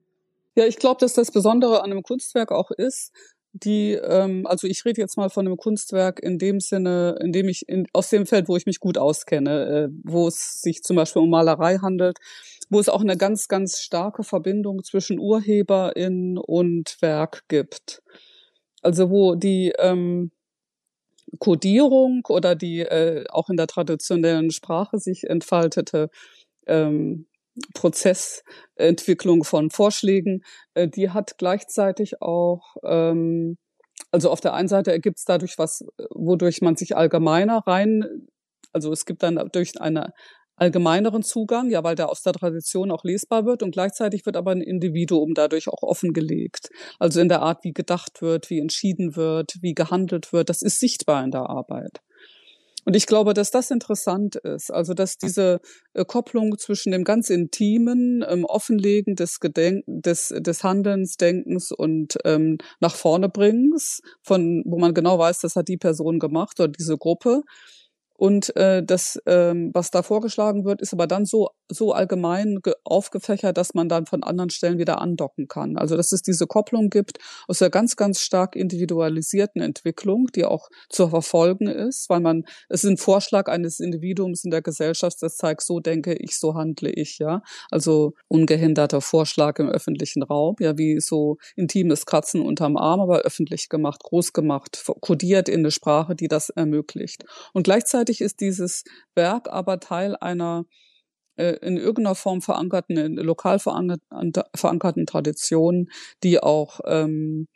[0.57, 3.11] Ja, ich glaube, dass das Besondere an einem Kunstwerk auch ist,
[3.55, 7.49] die, ähm, also ich rede jetzt mal von einem Kunstwerk in dem Sinne, in dem
[7.49, 10.97] ich in, aus dem Feld, wo ich mich gut auskenne, äh, wo es sich zum
[10.97, 12.19] Beispiel um Malerei handelt,
[12.71, 18.03] wo es auch eine ganz, ganz starke Verbindung zwischen Urheberin und Werk gibt.
[18.83, 20.33] Also wo die ähm,
[21.39, 26.11] Kodierung oder die äh, auch in der traditionellen Sprache sich entfaltete
[26.67, 27.27] ähm,
[27.75, 30.43] Prozessentwicklung von Vorschlägen,
[30.75, 33.59] äh, die hat gleichzeitig auch, ähm,
[34.11, 38.29] also auf der einen Seite ergibt es dadurch was, wodurch man sich allgemeiner rein,
[38.73, 40.13] also es gibt dann durch eine
[40.57, 44.53] allgemeineren Zugang, ja, weil der aus der Tradition auch lesbar wird und gleichzeitig wird aber
[44.53, 46.69] ein Individuum dadurch auch offengelegt.
[46.99, 50.79] Also in der Art, wie gedacht wird, wie entschieden wird, wie gehandelt wird, das ist
[50.79, 52.01] sichtbar in der Arbeit.
[52.85, 54.73] Und ich glaube, dass das interessant ist.
[54.73, 55.61] Also, dass diese
[55.95, 62.19] äh, Kopplung zwischen dem ganz intimen ähm, Offenlegen des, Gedenk des, des Handelns, Denkens und
[62.25, 66.69] ähm, nach vorne bringens, von, wo man genau weiß, das hat die Person gemacht oder
[66.69, 67.43] diese Gruppe,
[68.23, 73.57] Und äh, das, ähm, was da vorgeschlagen wird, ist aber dann so, so allgemein aufgefächert,
[73.57, 75.77] dass man dann von anderen Stellen wieder andocken kann.
[75.77, 77.19] Also dass es diese Kopplung gibt
[77.49, 82.85] aus der ganz, ganz stark individualisierten Entwicklung, die auch zu verfolgen ist, weil man, es
[82.85, 86.93] ist ein Vorschlag eines Individuums in der Gesellschaft, das zeigt, so denke ich, so handle
[86.93, 87.43] ich, ja.
[87.73, 93.69] Also ungehinderter Vorschlag im öffentlichen Raum, ja, wie so intimes Kratzen unterm Arm, aber öffentlich
[93.69, 97.25] gemacht, groß gemacht, kodiert in eine Sprache, die das ermöglicht.
[97.53, 98.85] Und gleichzeitig Gleichzeitig ist dieses
[99.15, 100.65] Werk aber Teil einer
[101.37, 105.89] äh, in irgendeiner Form verankerten, lokal verankerten Tradition,
[106.23, 107.49] die auch ähm,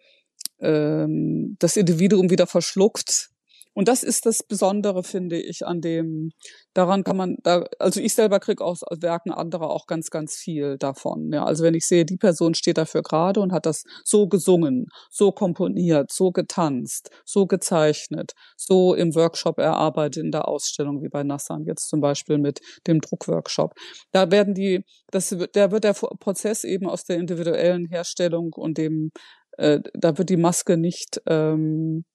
[0.60, 3.30] ähm, das Individuum wieder verschluckt
[3.76, 6.30] und das ist das Besondere, finde ich, an dem,
[6.72, 10.78] daran kann man, da, also ich selber kriege aus Werken anderer auch ganz, ganz viel
[10.78, 11.30] davon.
[11.30, 14.86] Ja, also wenn ich sehe, die Person steht dafür gerade und hat das so gesungen,
[15.10, 21.22] so komponiert, so getanzt, so gezeichnet, so im Workshop erarbeitet in der Ausstellung, wie bei
[21.22, 23.74] Nassan jetzt zum Beispiel mit dem Druckworkshop.
[24.10, 29.10] Da werden die, das, da wird der Prozess eben aus der individuellen Herstellung und dem,
[29.58, 32.06] äh, da wird die Maske nicht, ähm,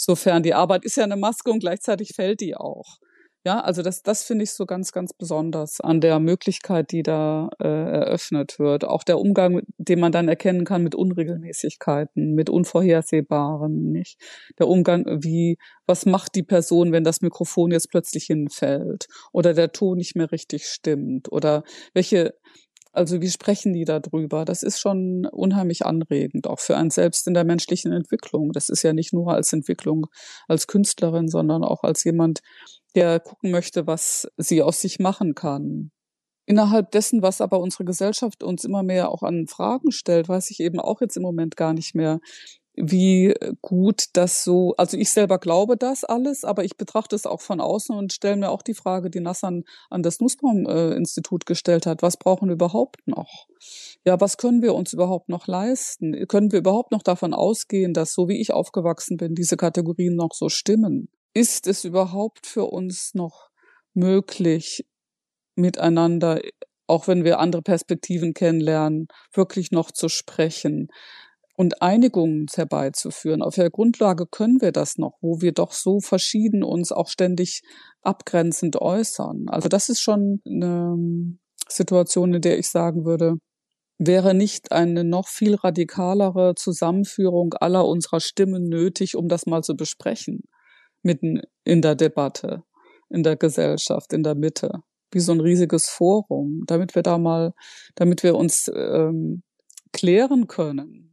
[0.00, 2.98] Sofern die Arbeit ist ja eine Maske und gleichzeitig fällt die auch.
[3.44, 7.48] Ja, also das, das finde ich so ganz, ganz besonders an der Möglichkeit, die da
[7.58, 8.84] äh, eröffnet wird.
[8.84, 14.20] Auch der Umgang, den man dann erkennen kann mit Unregelmäßigkeiten, mit Unvorhersehbaren, nicht?
[14.58, 19.72] Der Umgang, wie, was macht die Person, wenn das Mikrofon jetzt plötzlich hinfällt oder der
[19.72, 22.34] Ton nicht mehr richtig stimmt oder welche,
[22.92, 24.44] also wie sprechen die da drüber?
[24.44, 28.52] Das ist schon unheimlich anregend, auch für einen selbst in der menschlichen Entwicklung.
[28.52, 30.06] Das ist ja nicht nur als Entwicklung
[30.48, 32.40] als Künstlerin, sondern auch als jemand,
[32.94, 35.90] der gucken möchte, was sie aus sich machen kann.
[36.46, 40.60] Innerhalb dessen, was aber unsere Gesellschaft uns immer mehr auch an Fragen stellt, weiß ich
[40.60, 42.20] eben auch jetzt im Moment gar nicht mehr,
[42.80, 47.40] wie gut das so, also ich selber glaube das alles, aber ich betrachte es auch
[47.40, 52.02] von außen und stelle mir auch die Frage, die Nassan an das Nussbaum-Institut gestellt hat,
[52.02, 53.46] was brauchen wir überhaupt noch?
[54.04, 56.26] Ja, was können wir uns überhaupt noch leisten?
[56.28, 60.32] Können wir überhaupt noch davon ausgehen, dass so wie ich aufgewachsen bin, diese Kategorien noch
[60.32, 61.08] so stimmen?
[61.34, 63.50] Ist es überhaupt für uns noch
[63.94, 64.86] möglich,
[65.56, 66.40] miteinander
[66.90, 70.88] auch wenn wir andere Perspektiven kennenlernen, wirklich noch zu sprechen
[71.58, 73.42] und Einigungen herbeizuführen.
[73.42, 77.62] Auf der Grundlage können wir das noch, wo wir doch so verschieden uns auch ständig
[78.00, 79.46] abgrenzend äußern.
[79.48, 81.36] Also das ist schon eine
[81.68, 83.38] Situation, in der ich sagen würde,
[83.98, 89.74] wäre nicht eine noch viel radikalere Zusammenführung aller unserer Stimmen nötig, um das mal zu
[89.74, 90.42] besprechen,
[91.02, 92.62] mitten in der Debatte,
[93.10, 94.70] in der Gesellschaft, in der Mitte,
[95.10, 97.52] wie so ein riesiges Forum, damit wir da mal,
[97.96, 99.42] damit wir uns ähm,
[99.92, 101.07] klären können,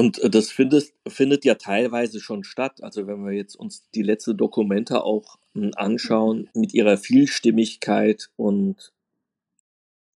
[0.00, 2.82] und äh, das findet, findet ja teilweise schon statt.
[2.82, 8.94] Also wenn wir jetzt uns die letzte Dokumente auch hm, anschauen, mit ihrer Vielstimmigkeit und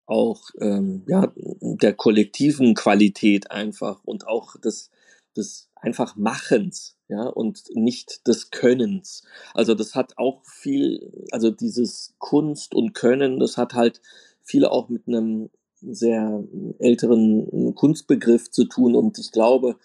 [0.07, 4.91] auch ähm, ja, der kollektiven Qualität einfach und auch des,
[5.37, 9.25] des einfach Machens, ja, und nicht des Könnens.
[9.53, 14.01] Also das hat auch viel, also dieses Kunst und Können, das hat halt
[14.43, 15.51] viel auch mit einem
[15.91, 16.45] sehr
[16.79, 18.95] älteren Kunstbegriff zu tun.
[18.95, 19.77] Und ich glaube,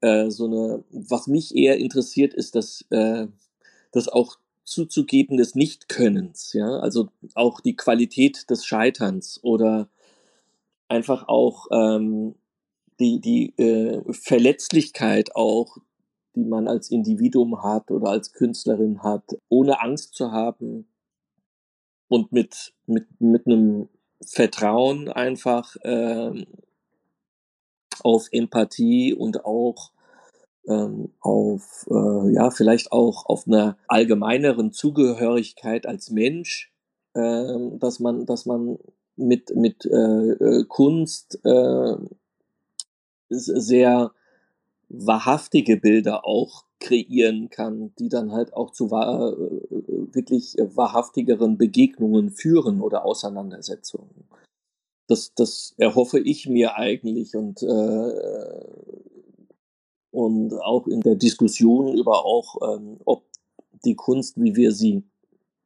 [0.00, 3.26] äh, so eine, was mich eher interessiert, ist das, äh,
[3.92, 9.88] das auch zuzugeben des Nichtkönnens, ja, also auch die Qualität des Scheiterns oder
[10.88, 12.34] einfach auch ähm,
[12.98, 15.78] die, die äh, Verletzlichkeit auch,
[16.34, 20.86] die man als Individuum hat oder als Künstlerin hat, ohne Angst zu haben
[22.08, 23.88] und mit, mit, mit einem
[24.26, 26.46] Vertrauen einfach ähm,
[28.02, 29.90] auf Empathie und auch
[30.66, 36.72] ähm, auf, äh, ja, vielleicht auch auf einer allgemeineren Zugehörigkeit als Mensch,
[37.14, 38.78] äh, dass man, dass man
[39.16, 41.96] mit, mit äh, äh Kunst äh,
[43.28, 44.12] sehr
[44.88, 52.30] wahrhaftige Bilder auch kreieren kann, die dann halt auch zu wahr, äh, wirklich wahrhaftigeren Begegnungen
[52.30, 54.28] führen oder Auseinandersetzungen.
[55.06, 58.64] Das, das erhoffe ich mir eigentlich und, äh,
[60.10, 63.24] und auch in der Diskussion über auch, ähm, ob
[63.84, 65.04] die Kunst, wie wir sie,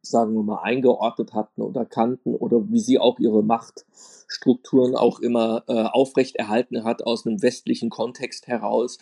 [0.03, 5.63] sagen wir mal, eingeordnet hatten oder kannten oder wie sie auch ihre Machtstrukturen auch immer
[5.69, 8.99] äh, aufrechterhalten hat aus einem westlichen Kontext heraus,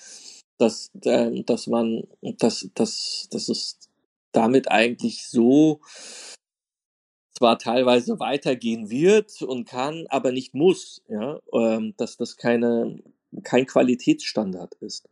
[0.59, 3.79] dass, äh, dass man, dass, dass, dass es
[4.37, 5.81] damit eigentlich so
[7.37, 12.99] zwar teilweise weitergehen wird und kann, aber nicht muss, ja, ähm, dass das keine,
[13.43, 15.09] kein Qualitätsstandard ist.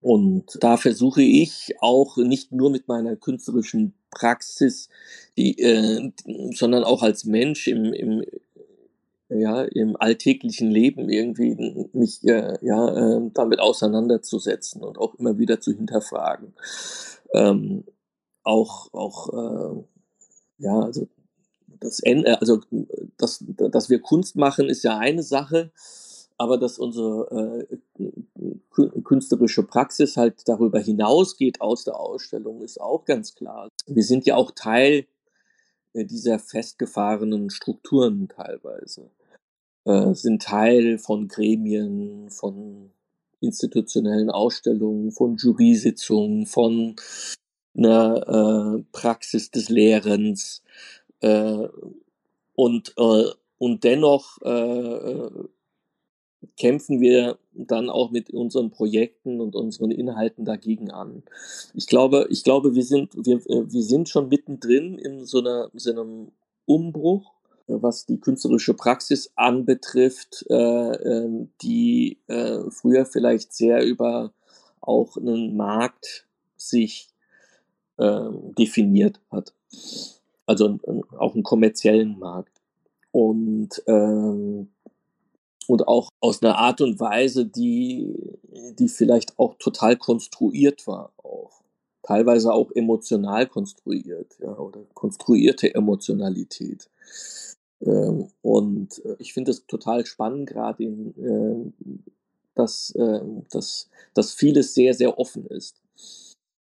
[0.00, 4.88] Und da versuche ich auch nicht nur mit meiner künstlerischen Praxis,
[5.36, 6.12] die, äh,
[6.54, 8.24] sondern auch als Mensch im, im,
[9.28, 15.60] ja, im alltäglichen Leben irgendwie mich äh, ja, äh, damit auseinanderzusetzen und auch immer wieder
[15.60, 16.54] zu hinterfragen.
[17.34, 17.84] Ähm,
[18.48, 19.84] auch, auch äh,
[20.58, 21.06] ja, also
[21.80, 22.60] das Ende, also
[23.18, 25.70] dass, dass wir Kunst machen, ist ja eine Sache,
[26.38, 33.34] aber dass unsere äh, künstlerische Praxis halt darüber hinausgeht aus der Ausstellung, ist auch ganz
[33.34, 33.68] klar.
[33.86, 35.06] Wir sind ja auch Teil
[35.92, 39.10] äh, dieser festgefahrenen Strukturen teilweise,
[39.84, 42.90] äh, sind Teil von Gremien, von
[43.40, 46.96] institutionellen Ausstellungen, von Jury-Sitzungen, von
[47.78, 50.62] einer äh, Praxis des Lehrens
[51.20, 51.68] äh,
[52.54, 53.24] und, äh,
[53.58, 55.30] und dennoch äh, äh
[56.56, 61.24] kämpfen wir dann auch mit unseren Projekten und unseren Inhalten dagegen an.
[61.74, 65.70] Ich glaube, ich glaube, wir sind, wir, äh, wir sind schon mittendrin in so, einer,
[65.74, 66.30] so einem
[66.64, 67.32] Umbruch,
[67.68, 74.32] was die künstlerische Praxis anbetrifft, äh, ähm, die äh, früher vielleicht sehr über
[74.80, 76.26] auch einen Markt
[76.56, 77.08] sich
[77.98, 79.54] äh, definiert hat.
[80.46, 80.78] Also
[81.18, 82.60] auch einen kommerziellen Markt.
[83.10, 84.68] Und ähm,
[85.68, 88.14] und auch aus einer Art und Weise, die,
[88.78, 91.60] die vielleicht auch total konstruiert war, auch
[92.02, 96.88] teilweise auch emotional konstruiert, ja, oder konstruierte Emotionalität.
[97.82, 101.72] Ähm, und äh, ich finde es total spannend, gerade äh,
[102.54, 103.20] dass, äh,
[103.50, 105.82] dass, dass vieles sehr, sehr offen ist.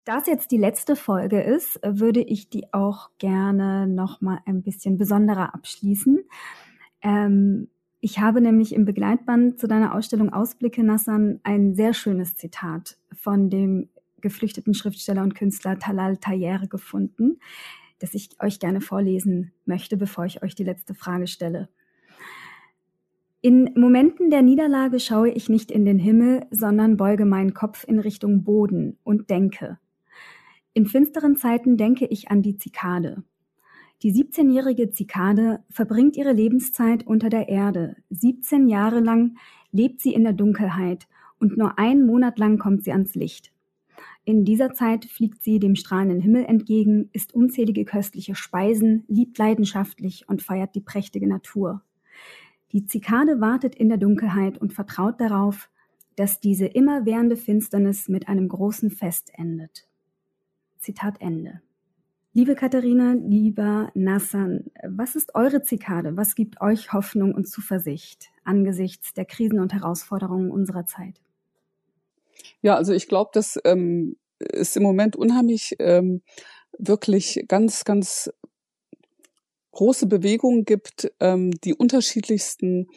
[0.03, 4.63] Da es jetzt die letzte Folge ist, würde ich die auch gerne noch mal ein
[4.63, 6.23] bisschen besonderer abschließen.
[7.03, 7.67] Ähm,
[7.99, 13.51] ich habe nämlich im Begleitband zu deiner Ausstellung Ausblicke Nassan ein sehr schönes Zitat von
[13.51, 13.89] dem
[14.21, 17.39] geflüchteten Schriftsteller und Künstler Talal Tayer gefunden,
[17.99, 21.69] das ich euch gerne vorlesen möchte, bevor ich euch die letzte Frage stelle.
[23.41, 27.99] In Momenten der Niederlage schaue ich nicht in den Himmel, sondern beuge meinen Kopf in
[27.99, 29.77] Richtung Boden und denke.
[30.73, 33.23] In finsteren Zeiten denke ich an die Zikade.
[34.03, 37.97] Die 17-jährige Zikade verbringt ihre Lebenszeit unter der Erde.
[38.09, 39.37] 17 Jahre lang
[39.73, 41.07] lebt sie in der Dunkelheit
[41.39, 43.51] und nur einen Monat lang kommt sie ans Licht.
[44.23, 50.29] In dieser Zeit fliegt sie dem strahlenden Himmel entgegen, isst unzählige köstliche Speisen, liebt leidenschaftlich
[50.29, 51.81] und feiert die prächtige Natur.
[52.71, 55.69] Die Zikade wartet in der Dunkelheit und vertraut darauf,
[56.15, 59.90] dass diese immerwährende Finsternis mit einem großen Fest endet.
[60.81, 61.61] Zitat Ende.
[62.33, 66.17] Liebe Katharina, lieber Nassan, was ist eure Zikade?
[66.17, 71.21] Was gibt euch Hoffnung und Zuversicht angesichts der Krisen und Herausforderungen unserer Zeit?
[72.61, 76.21] Ja, also ich glaube, dass ähm, es im Moment unheimlich ähm,
[76.77, 78.31] wirklich ganz, ganz
[79.71, 82.87] große Bewegungen gibt, ähm, die unterschiedlichsten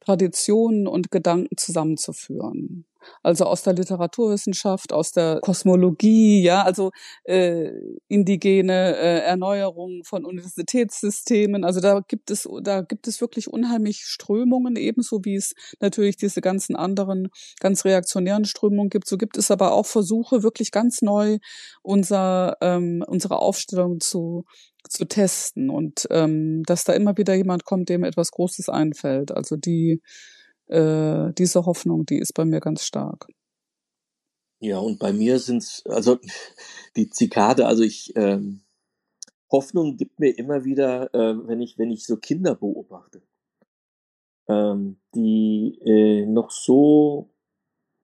[0.00, 2.86] Traditionen und Gedanken zusammenzuführen
[3.22, 6.90] also aus der Literaturwissenschaft, aus der Kosmologie, ja, also
[7.24, 7.70] äh,
[8.08, 11.64] indigene äh, Erneuerung von Universitätssystemen.
[11.64, 16.40] Also da gibt es, da gibt es wirklich unheimlich Strömungen, ebenso wie es natürlich diese
[16.40, 17.28] ganzen anderen
[17.60, 19.08] ganz reaktionären Strömungen gibt.
[19.08, 21.38] So gibt es aber auch Versuche, wirklich ganz neu
[21.82, 24.44] unser, ähm, unsere Aufstellung zu
[24.88, 29.32] zu testen und ähm, dass da immer wieder jemand kommt, dem etwas Großes einfällt.
[29.32, 30.00] Also die
[30.68, 33.26] äh, diese Hoffnung, die ist bei mir ganz stark.
[34.60, 36.18] Ja, und bei mir sind's also
[36.96, 38.62] die Zikade, also ich, ähm,
[39.52, 43.22] Hoffnung gibt mir immer wieder, äh, wenn ich wenn ich so Kinder beobachte,
[44.48, 47.30] ähm, die, äh, noch so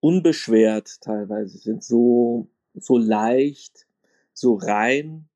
[0.01, 3.87] unbeschwert teilweise sind, so so leicht,
[4.35, 5.29] so rein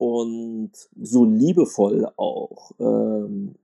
[0.00, 3.56] und so liebevoll auch, ähm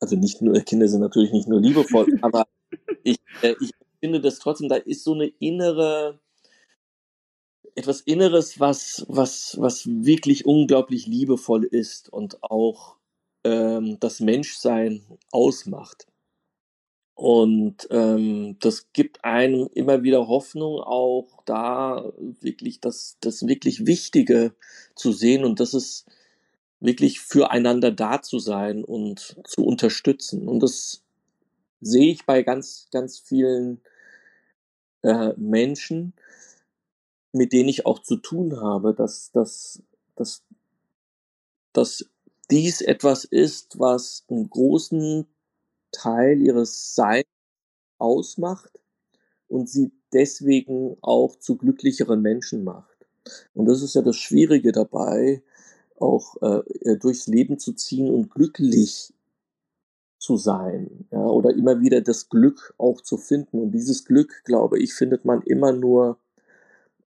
[0.00, 2.46] also nicht nur, Kinder sind natürlich nicht nur liebevoll, aber
[3.02, 6.20] ich, äh, ich finde das trotzdem, da ist so eine innere,
[7.74, 12.96] etwas Inneres, was, was, was wirklich unglaublich liebevoll ist und auch
[13.44, 16.06] ähm, das Menschsein ausmacht.
[17.14, 24.54] Und ähm, das gibt einem immer wieder Hoffnung, auch da wirklich das, das wirklich Wichtige
[24.94, 25.44] zu sehen.
[25.44, 26.06] Und das ist
[26.80, 30.48] wirklich füreinander da zu sein und zu unterstützen.
[30.48, 31.02] Und das
[31.80, 33.80] sehe ich bei ganz, ganz vielen
[35.02, 36.12] äh, Menschen,
[37.32, 39.82] mit denen ich auch zu tun habe, dass, dass,
[40.16, 40.42] dass,
[41.72, 42.06] dass
[42.50, 45.26] dies etwas ist, was einen großen
[45.92, 47.26] Teil ihres Seins
[47.98, 48.70] ausmacht
[49.48, 53.06] und sie deswegen auch zu glücklicheren Menschen macht.
[53.54, 55.42] Und das ist ja das Schwierige dabei,
[56.00, 59.12] auch äh, durchs Leben zu ziehen und glücklich
[60.18, 63.60] zu sein, ja, oder immer wieder das Glück auch zu finden.
[63.62, 66.18] Und dieses Glück, glaube ich, findet man immer nur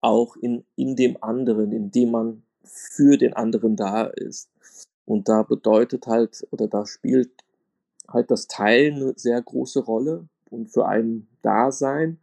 [0.01, 4.49] auch in, in dem anderen, indem man für den anderen da ist.
[5.05, 7.31] Und da bedeutet halt, oder da spielt
[8.07, 12.19] halt das Teilen eine sehr große Rolle und für einen Dasein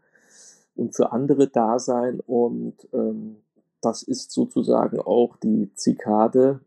[0.76, 2.20] und für andere Dasein.
[2.20, 3.36] Und ähm,
[3.85, 6.61] das ist sozusagen auch die Zikade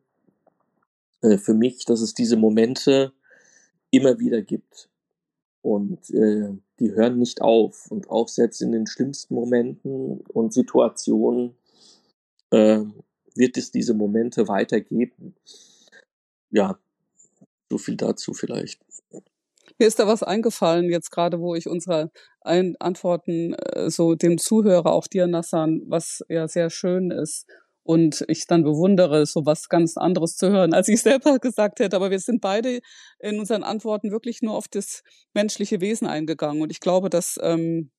[1.22, 3.14] äh, für mich, dass es diese Momente
[3.92, 4.90] immer wieder gibt.
[5.62, 7.90] Und äh, die hören nicht auf.
[7.90, 11.56] Und auch selbst in den schlimmsten Momenten und Situationen
[12.52, 12.82] äh,
[13.36, 15.36] wird es diese Momente weitergeben.
[16.50, 16.80] Ja,
[17.70, 18.80] so viel dazu vielleicht.
[19.80, 22.12] Mir ist da was eingefallen, jetzt gerade, wo ich unsere
[22.42, 27.46] Ein Antworten äh, so dem Zuhörer, auch dir, Nassan, was ja sehr schön ist
[27.84, 31.96] und ich dann bewundere, so was ganz anderes zu hören, als ich selber gesagt hätte.
[31.96, 32.80] Aber wir sind beide
[33.20, 35.04] in unseren Antworten wirklich nur auf das
[35.34, 36.62] menschliche Wesen eingegangen.
[36.62, 37.92] Und ich glaube, dass ähm,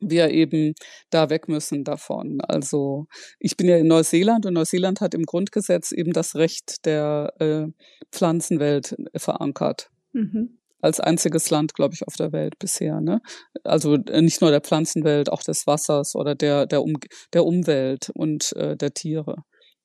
[0.00, 0.74] wir eben
[1.10, 2.40] da weg müssen davon.
[2.40, 3.06] Also
[3.38, 7.66] ich bin ja in Neuseeland und Neuseeland hat im Grundgesetz eben das Recht der äh,
[8.10, 9.90] Pflanzenwelt verankert.
[10.12, 13.00] Mhm als einziges Land, glaube ich, auf der Welt bisher.
[13.00, 13.20] Ne?
[13.64, 16.94] Also äh, nicht nur der Pflanzenwelt, auch des Wassers oder der, der, um,
[17.32, 19.36] der Umwelt und äh, der Tiere.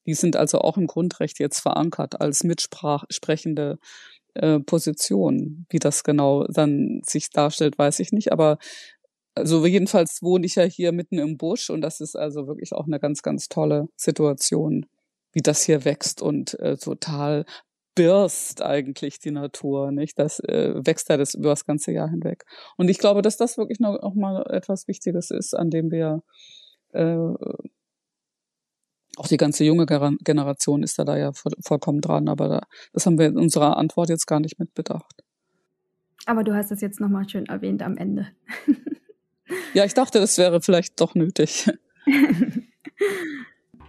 [0.06, 3.80] Die sind also auch im Grundrecht jetzt verankert als mitsprechende
[4.36, 5.66] äh, Position.
[5.70, 8.32] Wie das genau dann sich darstellt, weiß ich nicht.
[8.32, 8.58] Aber
[9.36, 12.86] also jedenfalls wohne ich ja hier mitten im Busch und das ist also wirklich auch
[12.86, 14.86] eine ganz, ganz tolle Situation,
[15.34, 17.46] wie das hier wächst und äh, total
[17.96, 20.20] birst eigentlich die Natur, nicht?
[20.20, 22.46] Das äh, wächst ja das über das ganze Jahr hinweg.
[22.78, 26.22] Und ich glaube, dass das wirklich noch, noch mal etwas Wichtiges ist, an dem wir
[26.94, 27.34] äh,
[29.18, 33.18] auch die ganze junge Generation ist da, da ja vollkommen dran, aber da, das haben
[33.18, 35.24] wir in unserer Antwort jetzt gar nicht mitbedacht.
[36.26, 38.28] Aber du hast es jetzt nochmal schön erwähnt am Ende.
[39.74, 41.70] ja, ich dachte, das wäre vielleicht doch nötig.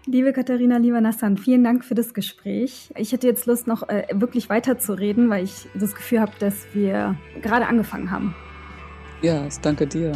[0.08, 2.90] Liebe Katharina, lieber Nassan, vielen Dank für das Gespräch.
[2.96, 6.30] Ich hätte jetzt Lust, noch äh, wirklich weiter zu reden, weil ich das Gefühl habe,
[6.38, 8.32] dass wir gerade angefangen haben.
[9.20, 10.12] Ja, danke dir.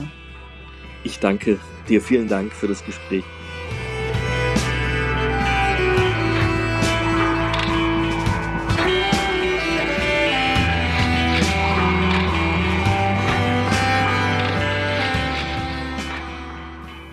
[1.03, 2.01] Ich danke dir.
[2.01, 3.24] Vielen Dank für das Gespräch.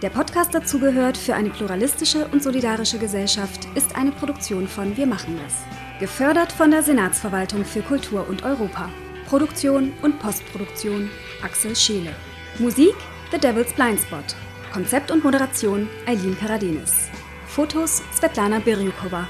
[0.03, 5.39] Der Podcast dazugehört für eine pluralistische und solidarische Gesellschaft ist eine Produktion von Wir machen
[5.43, 5.55] das.
[5.99, 8.89] Gefördert von der Senatsverwaltung für Kultur und Europa.
[9.25, 11.09] Produktion und Postproduktion
[11.43, 12.13] Axel Scheele.
[12.59, 12.93] Musik
[13.31, 14.23] The Devil's Blind Spot.
[14.71, 17.09] Konzept und Moderation Eileen Karadenis.
[17.47, 19.27] Fotos Svetlana Birjukova.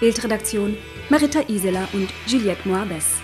[0.00, 0.74] Bildredaktion
[1.10, 3.18] Marita Isela und Juliette Moabes.